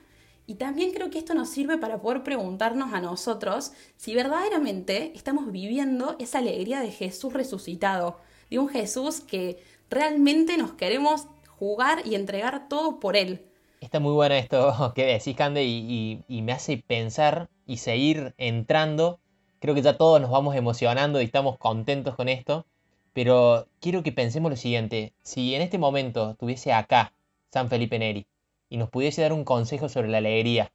Y 0.47 0.55
también 0.55 0.91
creo 0.91 1.09
que 1.09 1.19
esto 1.19 1.33
nos 1.33 1.49
sirve 1.49 1.77
para 1.77 2.01
poder 2.01 2.23
preguntarnos 2.23 2.93
a 2.93 2.99
nosotros 2.99 3.71
si 3.95 4.13
verdaderamente 4.15 5.13
estamos 5.15 5.51
viviendo 5.51 6.15
esa 6.19 6.39
alegría 6.39 6.81
de 6.81 6.91
Jesús 6.91 7.31
resucitado, 7.31 8.17
de 8.53 8.59
un 8.59 8.69
Jesús 8.69 9.19
que 9.19 9.57
realmente 9.89 10.57
nos 10.57 10.73
queremos 10.73 11.27
jugar 11.57 12.05
y 12.05 12.13
entregar 12.13 12.69
todo 12.69 12.99
por 12.99 13.17
Él. 13.17 13.43
Está 13.81 13.99
muy 13.99 14.13
bueno 14.13 14.35
esto 14.35 14.93
que 14.95 15.05
decís, 15.05 15.35
Cande, 15.35 15.63
y, 15.63 16.23
me 16.29 16.51
hace 16.51 16.77
pensar 16.77 17.49
y 17.65 17.77
seguir 17.77 18.35
entrando. 18.37 19.19
Creo 19.59 19.73
que 19.73 19.81
ya 19.81 19.97
todos 19.97 20.21
nos 20.21 20.29
vamos 20.29 20.55
emocionando 20.55 21.19
y 21.19 21.25
estamos 21.25 21.57
contentos 21.57 22.15
con 22.15 22.29
esto. 22.29 22.67
Pero 23.13 23.67
quiero 23.79 24.03
que 24.03 24.11
pensemos 24.11 24.51
lo 24.51 24.55
siguiente. 24.55 25.13
Si 25.23 25.55
en 25.55 25.63
este 25.63 25.79
momento 25.79 26.31
estuviese 26.31 26.73
acá 26.73 27.13
San 27.51 27.69
Felipe 27.69 27.97
Neri 27.97 28.27
y 28.69 28.77
nos 28.77 28.89
pudiese 28.89 29.23
dar 29.23 29.33
un 29.33 29.45
consejo 29.45 29.89
sobre 29.89 30.09
la 30.09 30.19
alegría, 30.19 30.71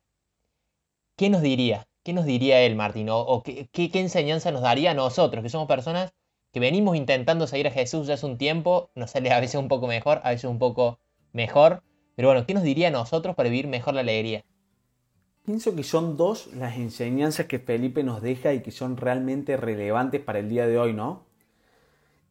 ¿qué 1.17 1.31
nos 1.31 1.43
diría? 1.43 1.87
¿Qué 2.03 2.13
nos 2.13 2.25
diría 2.25 2.61
él, 2.61 2.75
Martín? 2.75 3.09
¿O, 3.11 3.43
qué, 3.45 3.69
qué, 3.71 3.91
enseñanza 4.01 4.51
nos 4.51 4.63
daría 4.63 4.93
a 4.93 4.95
nosotros, 4.95 5.43
que 5.43 5.49
somos 5.49 5.69
personas 5.69 6.13
que 6.59 6.61
venimos 6.61 6.97
intentando 6.97 7.47
seguir 7.47 7.69
a 7.69 7.71
Jesús 7.71 8.09
ya 8.09 8.15
hace 8.15 8.27
un 8.27 8.37
tiempo? 8.37 8.91
Nos 8.97 9.13
sale 9.13 9.31
a 9.31 9.39
veces 9.39 9.55
un 9.61 9.69
poco 9.69 9.87
mejor, 9.87 10.21
a 10.25 10.31
veces 10.31 10.51
un 10.51 10.59
poco 10.59 10.99
mejor. 11.33 11.85
Pero 12.17 12.31
bueno, 12.31 12.45
¿qué 12.47 12.53
nos 12.53 12.65
diría 12.65 12.89
a 12.89 12.91
nosotros 12.91 13.37
para 13.37 13.49
vivir 13.49 13.69
mejor 13.69 13.95
la 13.95 14.01
alegría? 14.01 14.45
Pienso 15.45 15.77
que 15.77 15.85
son 15.85 16.17
dos 16.17 16.53
las 16.55 16.77
enseñanzas 16.77 17.47
que 17.47 17.61
Felipe 17.61 18.03
nos 18.03 18.23
deja 18.23 18.55
y 18.55 18.63
que 18.63 18.73
son 18.73 18.97
realmente 18.97 19.57
relevantes 19.57 20.21
para 20.21 20.41
el 20.41 20.49
día 20.49 20.67
de 20.67 20.81
hoy, 20.81 20.95
¿no? 20.95 21.27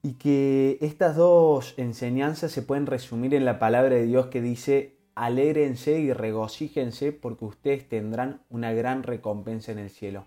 Y 0.03 0.15
que 0.15 0.77
estas 0.81 1.15
dos 1.15 1.73
enseñanzas 1.77 2.51
se 2.51 2.61
pueden 2.61 2.85
resumir 2.85 3.33
en 3.33 3.45
la 3.45 3.59
palabra 3.59 3.95
de 3.95 4.07
Dios 4.07 4.25
que 4.25 4.41
dice, 4.41 4.97
alégrense 5.15 6.01
y 6.01 6.11
regocíjense 6.11 7.13
porque 7.13 7.45
ustedes 7.45 7.87
tendrán 7.87 8.41
una 8.49 8.73
gran 8.73 9.03
recompensa 9.03 9.71
en 9.71 9.79
el 9.79 9.89
cielo. 9.89 10.25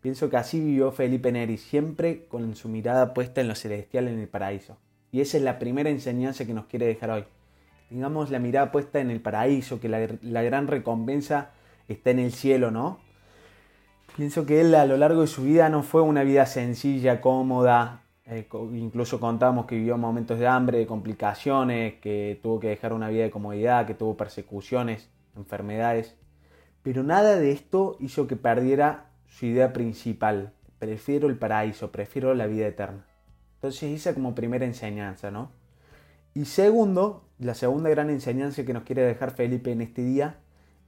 Pienso 0.00 0.30
que 0.30 0.36
así 0.36 0.60
vivió 0.60 0.92
Felipe 0.92 1.32
Neri, 1.32 1.58
siempre 1.58 2.26
con 2.26 2.54
su 2.54 2.68
mirada 2.68 3.14
puesta 3.14 3.40
en 3.40 3.48
lo 3.48 3.54
celestial 3.54 4.06
en 4.08 4.20
el 4.20 4.28
paraíso. 4.28 4.76
Y 5.10 5.20
esa 5.20 5.38
es 5.38 5.42
la 5.42 5.58
primera 5.58 5.90
enseñanza 5.90 6.44
que 6.44 6.54
nos 6.54 6.66
quiere 6.66 6.86
dejar 6.86 7.10
hoy. 7.10 7.24
Tengamos 7.88 8.30
la 8.30 8.38
mirada 8.38 8.70
puesta 8.70 9.00
en 9.00 9.10
el 9.10 9.20
paraíso, 9.20 9.80
que 9.80 9.88
la, 9.88 10.42
gran 10.42 10.66
recompensa 10.66 11.50
está 11.88 12.10
en 12.10 12.18
el 12.20 12.32
cielo, 12.32 12.70
¿no? 12.70 13.00
Pienso 14.16 14.44
que 14.46 14.60
él 14.60 14.74
a 14.74 14.84
lo 14.84 14.96
largo 14.96 15.22
de 15.22 15.26
su 15.26 15.42
vida 15.42 15.68
no 15.68 15.82
fue 15.82 16.02
una 16.02 16.22
vida 16.22 16.44
sencilla, 16.46 17.20
cómoda, 17.20 18.02
eh, 18.26 18.46
incluso 18.72 19.18
contamos 19.18 19.66
que 19.66 19.76
vivió 19.76 19.96
momentos 19.96 20.38
de 20.38 20.46
hambre, 20.46 20.78
de 20.78 20.86
complicaciones, 20.86 21.94
que 21.94 22.38
tuvo 22.42 22.60
que 22.60 22.68
dejar 22.68 22.92
una 22.92 23.08
vida 23.08 23.22
de 23.24 23.30
comodidad, 23.30 23.86
que 23.86 23.94
tuvo 23.94 24.16
persecuciones, 24.16 25.08
enfermedades. 25.34 26.14
Pero 26.82 27.02
nada 27.02 27.36
de 27.36 27.52
esto 27.52 27.96
hizo 28.00 28.26
que 28.26 28.36
perdiera 28.36 29.07
su 29.28 29.46
idea 29.46 29.72
principal. 29.72 30.52
Prefiero 30.78 31.28
el 31.28 31.38
paraíso, 31.38 31.90
prefiero 31.90 32.34
la 32.34 32.46
vida 32.46 32.66
eterna. 32.66 33.04
Entonces 33.56 33.90
esa 33.90 34.14
como 34.14 34.34
primera 34.34 34.64
enseñanza, 34.64 35.30
¿no? 35.30 35.50
Y 36.34 36.44
segundo, 36.44 37.24
la 37.38 37.54
segunda 37.54 37.90
gran 37.90 38.10
enseñanza 38.10 38.64
que 38.64 38.72
nos 38.72 38.84
quiere 38.84 39.02
dejar 39.02 39.32
Felipe 39.32 39.72
en 39.72 39.80
este 39.80 40.02
día 40.02 40.36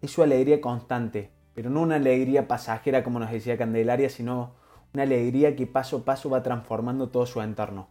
es 0.00 0.10
su 0.12 0.22
alegría 0.22 0.60
constante, 0.60 1.30
pero 1.54 1.70
no 1.70 1.82
una 1.82 1.96
alegría 1.96 2.46
pasajera 2.46 3.02
como 3.02 3.18
nos 3.18 3.30
decía 3.30 3.58
Candelaria, 3.58 4.08
sino 4.08 4.54
una 4.94 5.02
alegría 5.02 5.56
que 5.56 5.66
paso 5.66 5.98
a 5.98 6.04
paso 6.04 6.30
va 6.30 6.42
transformando 6.42 7.08
todo 7.08 7.26
su 7.26 7.40
entorno. 7.42 7.88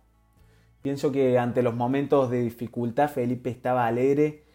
Pienso 0.81 1.11
que 1.11 1.37
ante 1.37 1.61
los 1.61 1.75
momentos 1.75 2.29
de 2.29 2.41
dificultad 2.41 3.09
Felipe 3.09 3.49
estaba 3.49 3.85
alegre 3.85 4.45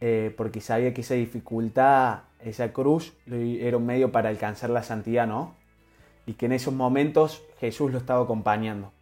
eh, 0.00 0.32
porque 0.36 0.60
sabía 0.60 0.94
que 0.94 1.00
esa 1.00 1.14
dificultad, 1.14 2.20
esa 2.44 2.72
cruz, 2.72 3.14
era 3.26 3.76
un 3.76 3.86
medio 3.86 4.12
para 4.12 4.28
alcanzar 4.28 4.70
la 4.70 4.82
santidad, 4.82 5.26
¿no? 5.26 5.54
Y 6.26 6.34
que 6.34 6.46
en 6.46 6.52
esos 6.52 6.74
momentos 6.74 7.42
Jesús 7.60 7.92
lo 7.92 7.98
estaba 7.98 8.22
acompañando. 8.22 8.92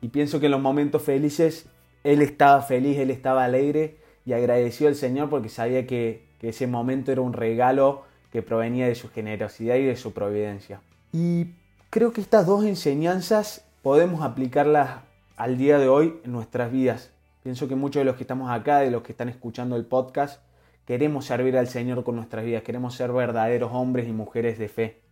Y 0.00 0.08
pienso 0.08 0.40
que 0.40 0.46
en 0.46 0.52
los 0.52 0.60
momentos 0.60 1.02
felices 1.02 1.66
él 2.04 2.22
estaba 2.22 2.62
feliz, 2.62 2.98
él 2.98 3.10
estaba 3.10 3.44
alegre 3.44 3.96
y 4.24 4.32
agradeció 4.32 4.88
al 4.88 4.94
Señor 4.94 5.30
porque 5.30 5.48
sabía 5.48 5.86
que, 5.86 6.26
ese 6.40 6.68
momento 6.68 7.10
era 7.10 7.20
un 7.20 7.32
regalo 7.32 8.04
que 8.30 8.42
provenía 8.42 8.86
de 8.86 8.94
su 8.94 9.10
generosidad 9.10 9.74
y 9.74 9.82
de 9.82 9.96
su 9.96 10.12
providencia. 10.12 10.80
Y 11.12 11.48
Creo 11.90 12.12
que 12.12 12.20
estas 12.20 12.44
dos 12.44 12.64
enseñanzas 12.64 13.64
podemos 13.80 14.20
aplicarlas 14.20 15.00
al 15.38 15.56
día 15.56 15.78
de 15.78 15.88
hoy 15.88 16.20
en 16.22 16.32
nuestras 16.32 16.70
vidas. 16.70 17.12
Pienso 17.42 17.66
que 17.66 17.76
muchos 17.76 18.00
de 18.00 18.04
los 18.04 18.16
que 18.16 18.24
estamos 18.24 18.50
acá, 18.50 18.80
de 18.80 18.90
los 18.90 19.02
que 19.02 19.12
están 19.12 19.30
escuchando 19.30 19.74
el 19.74 19.86
podcast, 19.86 20.42
queremos 20.88 21.26
servir 21.26 21.58
al 21.58 21.68
Señor 21.68 22.02
con 22.02 22.16
nuestras 22.16 22.46
vidas, 22.46 22.62
queremos 22.62 22.94
ser 22.94 23.12
verdaderos 23.12 23.72
hombres 23.74 24.08
y 24.08 24.12
mujeres 24.12 24.58
de 24.58 24.70
fe. 24.70 25.02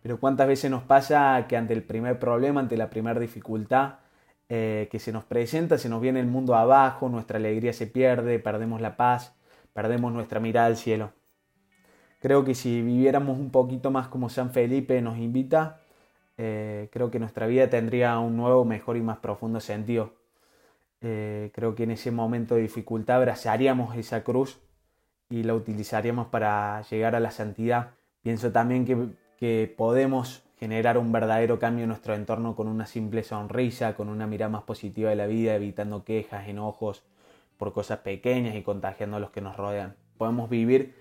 Pero 0.00 0.18
cuántas 0.18 0.48
veces 0.48 0.70
nos 0.70 0.84
pasa 0.84 1.44
que 1.46 1.58
ante 1.58 1.74
el 1.74 1.82
primer 1.82 2.18
problema, 2.18 2.60
ante 2.60 2.78
la 2.78 2.88
primera 2.88 3.20
dificultad 3.20 3.96
eh, 4.48 4.88
que 4.90 4.98
se 4.98 5.12
nos 5.12 5.24
presenta, 5.24 5.76
se 5.76 5.90
nos 5.90 6.00
viene 6.00 6.18
el 6.20 6.28
mundo 6.28 6.54
abajo, 6.54 7.10
nuestra 7.10 7.36
alegría 7.36 7.74
se 7.74 7.86
pierde, 7.86 8.38
perdemos 8.38 8.80
la 8.80 8.96
paz, 8.96 9.36
perdemos 9.74 10.14
nuestra 10.14 10.40
mirada 10.40 10.66
al 10.66 10.78
cielo. 10.78 11.12
Creo 12.20 12.46
que 12.46 12.54
si 12.54 12.80
viviéramos 12.80 13.38
un 13.38 13.50
poquito 13.50 13.90
más 13.90 14.08
como 14.08 14.30
San 14.30 14.50
Felipe 14.50 15.02
nos 15.02 15.18
invita, 15.18 15.82
eh, 16.38 16.88
creo 16.90 17.10
que 17.10 17.18
nuestra 17.18 17.46
vida 17.46 17.68
tendría 17.68 18.18
un 18.18 18.34
nuevo, 18.34 18.64
mejor 18.64 18.96
y 18.96 19.02
más 19.02 19.18
profundo 19.18 19.60
sentido. 19.60 20.14
Eh, 21.02 21.50
creo 21.52 21.74
que 21.74 21.82
en 21.82 21.90
ese 21.90 22.12
momento 22.12 22.54
de 22.54 22.62
dificultad 22.62 23.16
abrazaríamos 23.16 23.94
esa 23.94 24.24
cruz 24.24 24.58
y 25.30 25.42
la 25.42 25.54
utilizaríamos 25.54 26.28
para 26.28 26.82
llegar 26.82 27.14
a 27.14 27.20
la 27.20 27.30
santidad. 27.30 27.90
Pienso 28.22 28.52
también 28.52 28.84
que, 28.84 29.08
que 29.36 29.72
podemos 29.76 30.42
generar 30.58 30.98
un 30.98 31.12
verdadero 31.12 31.58
cambio 31.58 31.84
en 31.84 31.88
nuestro 31.88 32.14
entorno 32.14 32.56
con 32.56 32.66
una 32.66 32.86
simple 32.86 33.22
sonrisa, 33.22 33.94
con 33.94 34.08
una 34.08 34.26
mirada 34.26 34.50
más 34.50 34.62
positiva 34.62 35.10
de 35.10 35.16
la 35.16 35.26
vida, 35.26 35.54
evitando 35.54 36.04
quejas, 36.04 36.48
enojos 36.48 37.04
por 37.56 37.72
cosas 37.72 37.98
pequeñas 38.00 38.56
y 38.56 38.62
contagiando 38.62 39.16
a 39.16 39.20
los 39.20 39.30
que 39.30 39.40
nos 39.40 39.56
rodean. 39.56 39.96
Podemos 40.16 40.50
vivir 40.50 40.94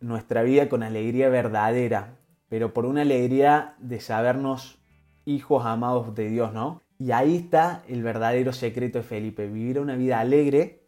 nuestra 0.00 0.42
vida 0.42 0.68
con 0.68 0.82
alegría 0.82 1.28
verdadera, 1.28 2.16
pero 2.48 2.72
por 2.72 2.84
una 2.84 3.02
alegría 3.02 3.74
de 3.78 4.00
sabernos 4.00 4.78
hijos 5.24 5.64
amados 5.64 6.14
de 6.14 6.28
Dios, 6.28 6.52
¿no? 6.52 6.82
Y 6.98 7.10
ahí 7.10 7.36
está 7.36 7.82
el 7.88 8.02
verdadero 8.02 8.52
secreto 8.52 8.98
de 8.98 9.04
Felipe, 9.04 9.48
vivir 9.48 9.80
una 9.80 9.96
vida 9.96 10.20
alegre, 10.20 10.83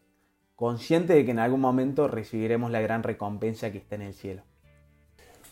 consciente 0.56 1.12
de 1.14 1.24
que 1.26 1.30
en 1.30 1.38
algún 1.38 1.60
momento 1.60 2.08
recibiremos 2.08 2.70
la 2.70 2.80
gran 2.80 3.02
recompensa 3.02 3.70
que 3.70 3.78
está 3.78 3.94
en 3.94 4.02
el 4.02 4.14
cielo. 4.14 4.42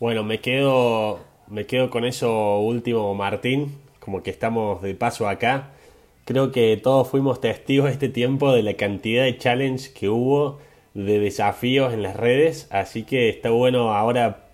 Bueno, 0.01 0.25
me 0.25 0.41
quedo, 0.41 1.21
me 1.47 1.67
quedo 1.67 1.91
con 1.91 2.05
eso 2.05 2.59
último, 2.59 3.15
Martín, 3.15 3.79
como 4.01 4.23
que 4.23 4.31
estamos 4.31 4.83
de 4.83 4.95
paso 4.95 5.29
acá. 5.29 5.71
Creo 6.25 6.51
que 6.53 6.79
todos 6.83 7.09
fuimos 7.09 7.41
testigos 7.41 7.91
este 7.91 8.09
tiempo 8.09 8.53
de 8.53 8.63
la 8.63 8.75
cantidad 8.75 9.25
de 9.25 9.37
challenge 9.37 9.93
que 9.93 10.09
hubo, 10.09 10.59
de 10.95 11.19
desafíos 11.19 11.93
en 11.93 12.03
las 12.03 12.17
redes, 12.17 12.67
así 12.71 13.03
que 13.03 13.29
está 13.29 13.51
bueno 13.51 13.93
ahora 13.93 14.47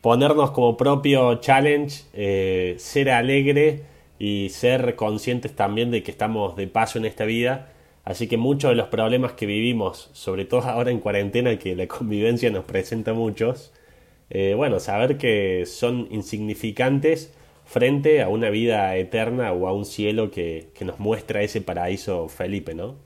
ponernos 0.00 0.52
como 0.52 0.76
propio 0.76 1.36
challenge, 1.36 2.04
eh, 2.12 2.76
ser 2.78 3.10
alegre 3.10 3.82
y 4.18 4.50
ser 4.50 4.94
conscientes 4.94 5.56
también 5.56 5.90
de 5.90 6.04
que 6.04 6.12
estamos 6.12 6.54
de 6.54 6.68
paso 6.68 6.98
en 6.98 7.04
esta 7.04 7.24
vida. 7.24 7.71
Así 8.04 8.26
que 8.26 8.36
muchos 8.36 8.70
de 8.70 8.76
los 8.76 8.88
problemas 8.88 9.32
que 9.32 9.46
vivimos, 9.46 10.10
sobre 10.12 10.44
todo 10.44 10.62
ahora 10.62 10.90
en 10.90 11.00
cuarentena, 11.00 11.58
que 11.58 11.76
la 11.76 11.86
convivencia 11.88 12.50
nos 12.50 12.64
presenta 12.64 13.12
muchos, 13.12 13.72
eh, 14.30 14.54
bueno, 14.56 14.80
saber 14.80 15.18
que 15.18 15.64
son 15.66 16.08
insignificantes 16.10 17.32
frente 17.64 18.22
a 18.22 18.28
una 18.28 18.50
vida 18.50 18.96
eterna 18.96 19.52
o 19.52 19.68
a 19.68 19.72
un 19.72 19.84
cielo 19.84 20.30
que, 20.30 20.68
que 20.74 20.84
nos 20.84 20.98
muestra 20.98 21.42
ese 21.42 21.60
paraíso 21.60 22.28
Felipe, 22.28 22.74
¿no? 22.74 22.96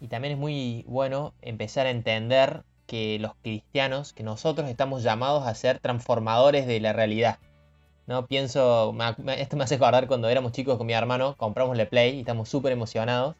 Y 0.00 0.08
también 0.08 0.32
es 0.32 0.38
muy 0.38 0.84
bueno 0.86 1.34
empezar 1.42 1.86
a 1.86 1.90
entender 1.90 2.62
que 2.86 3.18
los 3.20 3.34
cristianos, 3.42 4.12
que 4.12 4.24
nosotros 4.24 4.68
estamos 4.68 5.02
llamados 5.02 5.46
a 5.46 5.54
ser 5.54 5.78
transformadores 5.78 6.66
de 6.66 6.80
la 6.80 6.92
realidad. 6.92 7.38
¿no? 8.06 8.26
Pienso, 8.26 8.92
esto 9.38 9.56
me 9.56 9.62
hace 9.62 9.76
acordar 9.76 10.08
cuando 10.08 10.28
éramos 10.28 10.50
chicos 10.50 10.76
con 10.76 10.88
mi 10.88 10.94
hermano, 10.94 11.36
compramos 11.36 11.76
la 11.76 11.86
Play 11.86 12.16
y 12.16 12.20
estamos 12.20 12.48
súper 12.48 12.72
emocionados, 12.72 13.36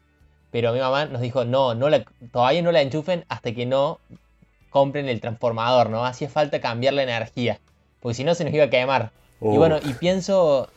pero 0.51 0.73
mi 0.73 0.79
mamá 0.79 1.05
nos 1.05 1.21
dijo, 1.21 1.45
no, 1.45 1.75
no 1.75 1.89
la, 1.89 2.03
todavía 2.31 2.61
no 2.61 2.71
la 2.71 2.81
enchufen 2.81 3.25
hasta 3.29 3.53
que 3.53 3.65
no 3.65 3.99
compren 4.69 5.09
el 5.09 5.21
transformador, 5.21 5.89
¿no? 5.89 6.05
Hacía 6.05 6.29
falta 6.29 6.61
cambiar 6.61 6.93
la 6.93 7.03
energía, 7.03 7.59
porque 7.99 8.15
si 8.15 8.23
no 8.23 8.35
se 8.35 8.43
nos 8.43 8.53
iba 8.53 8.65
a 8.65 8.69
quemar. 8.69 9.11
Y 9.41 9.57
bueno, 9.57 9.79
y 9.83 9.93
pienso, 9.93 10.69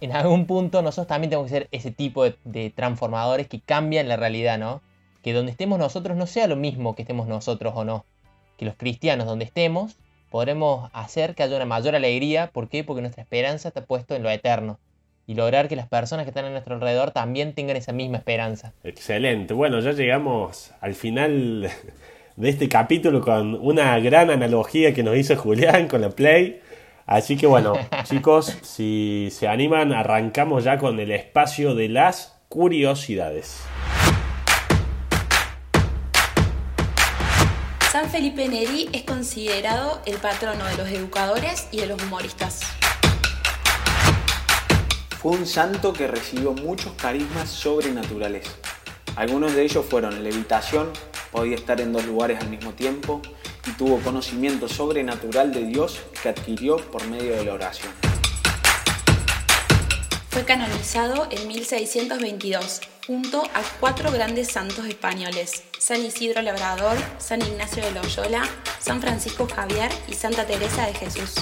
en 0.00 0.12
algún 0.12 0.46
punto 0.46 0.82
nosotros 0.82 1.06
también 1.06 1.30
tenemos 1.30 1.50
que 1.50 1.58
ser 1.58 1.68
ese 1.72 1.90
tipo 1.90 2.24
de, 2.24 2.36
de 2.44 2.70
transformadores 2.70 3.48
que 3.48 3.60
cambian 3.60 4.08
la 4.08 4.16
realidad, 4.16 4.58
¿no? 4.58 4.82
que 5.24 5.32
donde 5.32 5.52
estemos 5.52 5.78
nosotros 5.78 6.18
no 6.18 6.26
sea 6.26 6.46
lo 6.46 6.54
mismo 6.54 6.94
que 6.94 7.02
estemos 7.02 7.26
nosotros 7.26 7.72
o 7.74 7.84
no. 7.84 8.04
Que 8.58 8.66
los 8.66 8.76
cristianos 8.76 9.26
donde 9.26 9.46
estemos 9.46 9.96
podremos 10.30 10.90
hacer 10.92 11.34
que 11.34 11.42
haya 11.42 11.56
una 11.56 11.64
mayor 11.64 11.96
alegría. 11.96 12.50
¿Por 12.52 12.68
qué? 12.68 12.84
Porque 12.84 13.00
nuestra 13.00 13.22
esperanza 13.22 13.68
está 13.68 13.86
puesta 13.86 14.14
en 14.14 14.22
lo 14.22 14.28
eterno. 14.28 14.78
Y 15.26 15.34
lograr 15.34 15.68
que 15.68 15.76
las 15.76 15.88
personas 15.88 16.24
que 16.24 16.30
están 16.30 16.44
a 16.44 16.50
nuestro 16.50 16.74
alrededor 16.74 17.10
también 17.10 17.54
tengan 17.54 17.76
esa 17.76 17.92
misma 17.92 18.18
esperanza. 18.18 18.72
Excelente. 18.84 19.54
Bueno, 19.54 19.80
ya 19.80 19.92
llegamos 19.92 20.72
al 20.80 20.94
final 20.94 21.70
de 22.36 22.48
este 22.48 22.68
capítulo 22.68 23.20
con 23.20 23.54
una 23.54 23.98
gran 24.00 24.30
analogía 24.30 24.92
que 24.92 25.02
nos 25.02 25.16
hizo 25.16 25.36
Julián 25.36 25.88
con 25.88 26.00
la 26.00 26.10
Play. 26.10 26.60
Así 27.06 27.36
que 27.36 27.46
bueno, 27.46 27.74
chicos, 28.04 28.56
si 28.62 29.28
se 29.30 29.48
animan, 29.48 29.92
arrancamos 29.92 30.64
ya 30.64 30.78
con 30.78 30.98
el 31.00 31.10
espacio 31.10 31.74
de 31.74 31.88
las 31.88 32.36
curiosidades. 32.48 33.62
San 37.90 38.10
Felipe 38.10 38.48
Neri 38.48 38.88
es 38.92 39.02
considerado 39.04 40.02
el 40.04 40.16
patrono 40.16 40.64
de 40.66 40.76
los 40.76 40.88
educadores 40.88 41.68
y 41.70 41.80
de 41.80 41.86
los 41.86 42.02
humoristas. 42.02 42.62
Fue 45.24 45.32
un 45.32 45.46
santo 45.46 45.94
que 45.94 46.06
recibió 46.06 46.52
muchos 46.52 46.92
carismas 47.00 47.48
sobrenaturales. 47.48 48.44
Algunos 49.16 49.54
de 49.54 49.62
ellos 49.62 49.86
fueron 49.88 50.22
levitación, 50.22 50.92
podía 51.32 51.56
estar 51.56 51.80
en 51.80 51.94
dos 51.94 52.04
lugares 52.04 52.38
al 52.42 52.50
mismo 52.50 52.74
tiempo 52.74 53.22
y 53.66 53.70
tuvo 53.70 54.00
conocimiento 54.00 54.68
sobrenatural 54.68 55.50
de 55.54 55.64
Dios 55.64 56.02
que 56.22 56.28
adquirió 56.28 56.76
por 56.76 57.06
medio 57.06 57.36
de 57.36 57.42
la 57.46 57.54
oración. 57.54 57.90
Fue 60.28 60.44
canonizado 60.44 61.26
en 61.30 61.48
1622 61.48 62.82
junto 63.06 63.44
a 63.44 63.62
cuatro 63.80 64.12
grandes 64.12 64.48
santos 64.48 64.84
españoles, 64.84 65.62
San 65.78 66.04
Isidro 66.04 66.42
Labrador, 66.42 66.98
San 67.16 67.40
Ignacio 67.40 67.82
de 67.82 67.92
Loyola, 67.92 68.42
San 68.78 69.00
Francisco 69.00 69.48
Javier 69.48 69.90
y 70.06 70.12
Santa 70.12 70.44
Teresa 70.44 70.84
de 70.84 70.92
Jesús. 70.92 71.36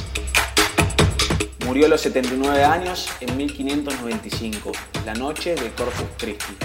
Murió 1.65 1.87
a 1.87 1.89
los 1.89 2.01
79 2.01 2.65
años 2.65 3.09
en 3.21 3.37
1595, 3.37 4.73
la 5.07 5.15
noche 5.15 5.55
de 5.55 5.71
Corpus 5.71 6.07
Christi, 6.19 6.57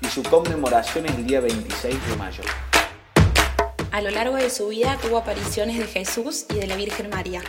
y 0.00 0.06
su 0.08 0.24
conmemoración 0.24 1.06
es 1.06 1.14
el 1.14 1.26
día 1.26 1.40
26 1.40 1.94
de 2.08 2.16
mayo. 2.16 2.42
A 3.92 4.00
lo 4.00 4.10
largo 4.10 4.34
de 4.34 4.50
su 4.50 4.68
vida 4.68 4.98
tuvo 5.00 5.18
apariciones 5.18 5.78
de 5.78 5.86
Jesús 5.86 6.46
y 6.50 6.54
de 6.54 6.66
la 6.66 6.74
Virgen 6.74 7.08
María. 7.10 7.40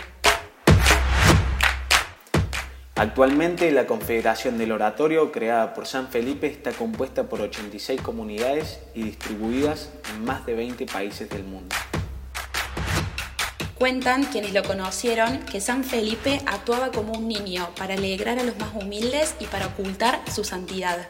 Actualmente 2.94 3.72
la 3.72 3.88
Confederación 3.88 4.60
del 4.60 4.72
Oratorio, 4.72 5.32
creada 5.32 5.74
por 5.74 5.88
San 5.88 6.10
Felipe, 6.10 6.46
está 6.46 6.74
compuesta 6.74 7.24
por 7.24 7.42
86 7.42 8.02
comunidades 8.02 8.80
y 8.94 9.02
distribuidas 9.02 9.90
en 10.14 10.24
más 10.24 10.46
de 10.46 10.54
20 10.54 10.86
países 10.86 11.28
del 11.28 11.44
mundo. 11.44 11.76
Cuentan 13.84 14.24
quienes 14.24 14.54
lo 14.54 14.64
conocieron 14.64 15.40
que 15.40 15.60
San 15.60 15.84
Felipe 15.84 16.40
actuaba 16.46 16.90
como 16.94 17.12
un 17.12 17.28
niño 17.28 17.68
para 17.78 17.96
alegrar 17.96 18.40
a 18.40 18.44
los 18.46 18.58
más 18.58 18.74
humildes 18.82 19.36
y 19.42 19.46
para 19.48 19.68
ocultar 19.68 20.22
su 20.32 20.46
santidad. 20.46 21.06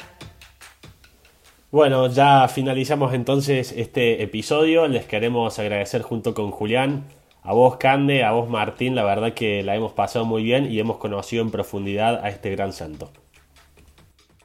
Bueno, 1.69 2.07
ya 2.07 2.47
finalizamos 2.47 3.13
entonces 3.13 3.75
este 3.77 4.23
episodio. 4.23 4.87
Les 4.87 5.05
queremos 5.05 5.59
agradecer 5.59 6.01
junto 6.01 6.33
con 6.33 6.49
Julián, 6.49 7.03
a 7.43 7.53
vos 7.53 7.75
Cande, 7.75 8.23
a 8.23 8.31
vos 8.31 8.49
Martín. 8.49 8.95
La 8.95 9.03
verdad 9.03 9.35
que 9.35 9.61
la 9.61 9.75
hemos 9.75 9.91
pasado 9.91 10.25
muy 10.25 10.41
bien 10.41 10.71
y 10.71 10.79
hemos 10.79 10.97
conocido 10.97 11.43
en 11.43 11.51
profundidad 11.51 12.25
a 12.25 12.29
este 12.29 12.49
gran 12.49 12.73
santo. 12.73 13.11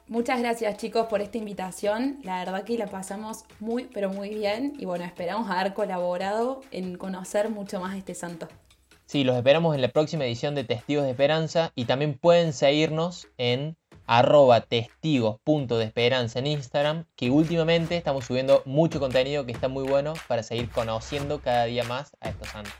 Muchas 0.09 0.39
gracias 0.39 0.77
chicos 0.77 1.05
por 1.05 1.21
esta 1.21 1.37
invitación. 1.37 2.17
La 2.23 2.39
verdad 2.43 2.63
que 2.63 2.79
la 2.79 2.87
pasamos 2.87 3.45
muy, 3.59 3.83
pero 3.93 4.09
muy 4.09 4.29
bien. 4.29 4.73
Y 4.79 4.85
bueno, 4.85 5.05
esperamos 5.05 5.51
haber 5.51 5.75
colaborado 5.75 6.61
en 6.71 6.97
conocer 6.97 7.51
mucho 7.51 7.79
más 7.79 7.95
este 7.95 8.15
santo. 8.15 8.47
Sí, 9.05 9.23
los 9.23 9.37
esperamos 9.37 9.75
en 9.75 9.83
la 9.83 9.89
próxima 9.89 10.25
edición 10.25 10.55
de 10.55 10.63
Testigos 10.63 11.03
de 11.03 11.11
Esperanza 11.11 11.71
y 11.75 11.85
también 11.85 12.17
pueden 12.17 12.53
seguirnos 12.53 13.27
en 13.37 13.77
arroba 14.07 14.61
testigos.desperanza 14.61 16.39
en 16.39 16.47
Instagram, 16.47 17.05
que 17.15 17.29
últimamente 17.29 17.95
estamos 17.95 18.25
subiendo 18.25 18.63
mucho 18.65 18.99
contenido 18.99 19.45
que 19.45 19.51
está 19.51 19.67
muy 19.67 19.87
bueno 19.87 20.15
para 20.27 20.41
seguir 20.41 20.71
conociendo 20.71 21.39
cada 21.39 21.65
día 21.65 21.83
más 21.83 22.17
a 22.19 22.29
estos 22.29 22.47
santos. 22.47 22.73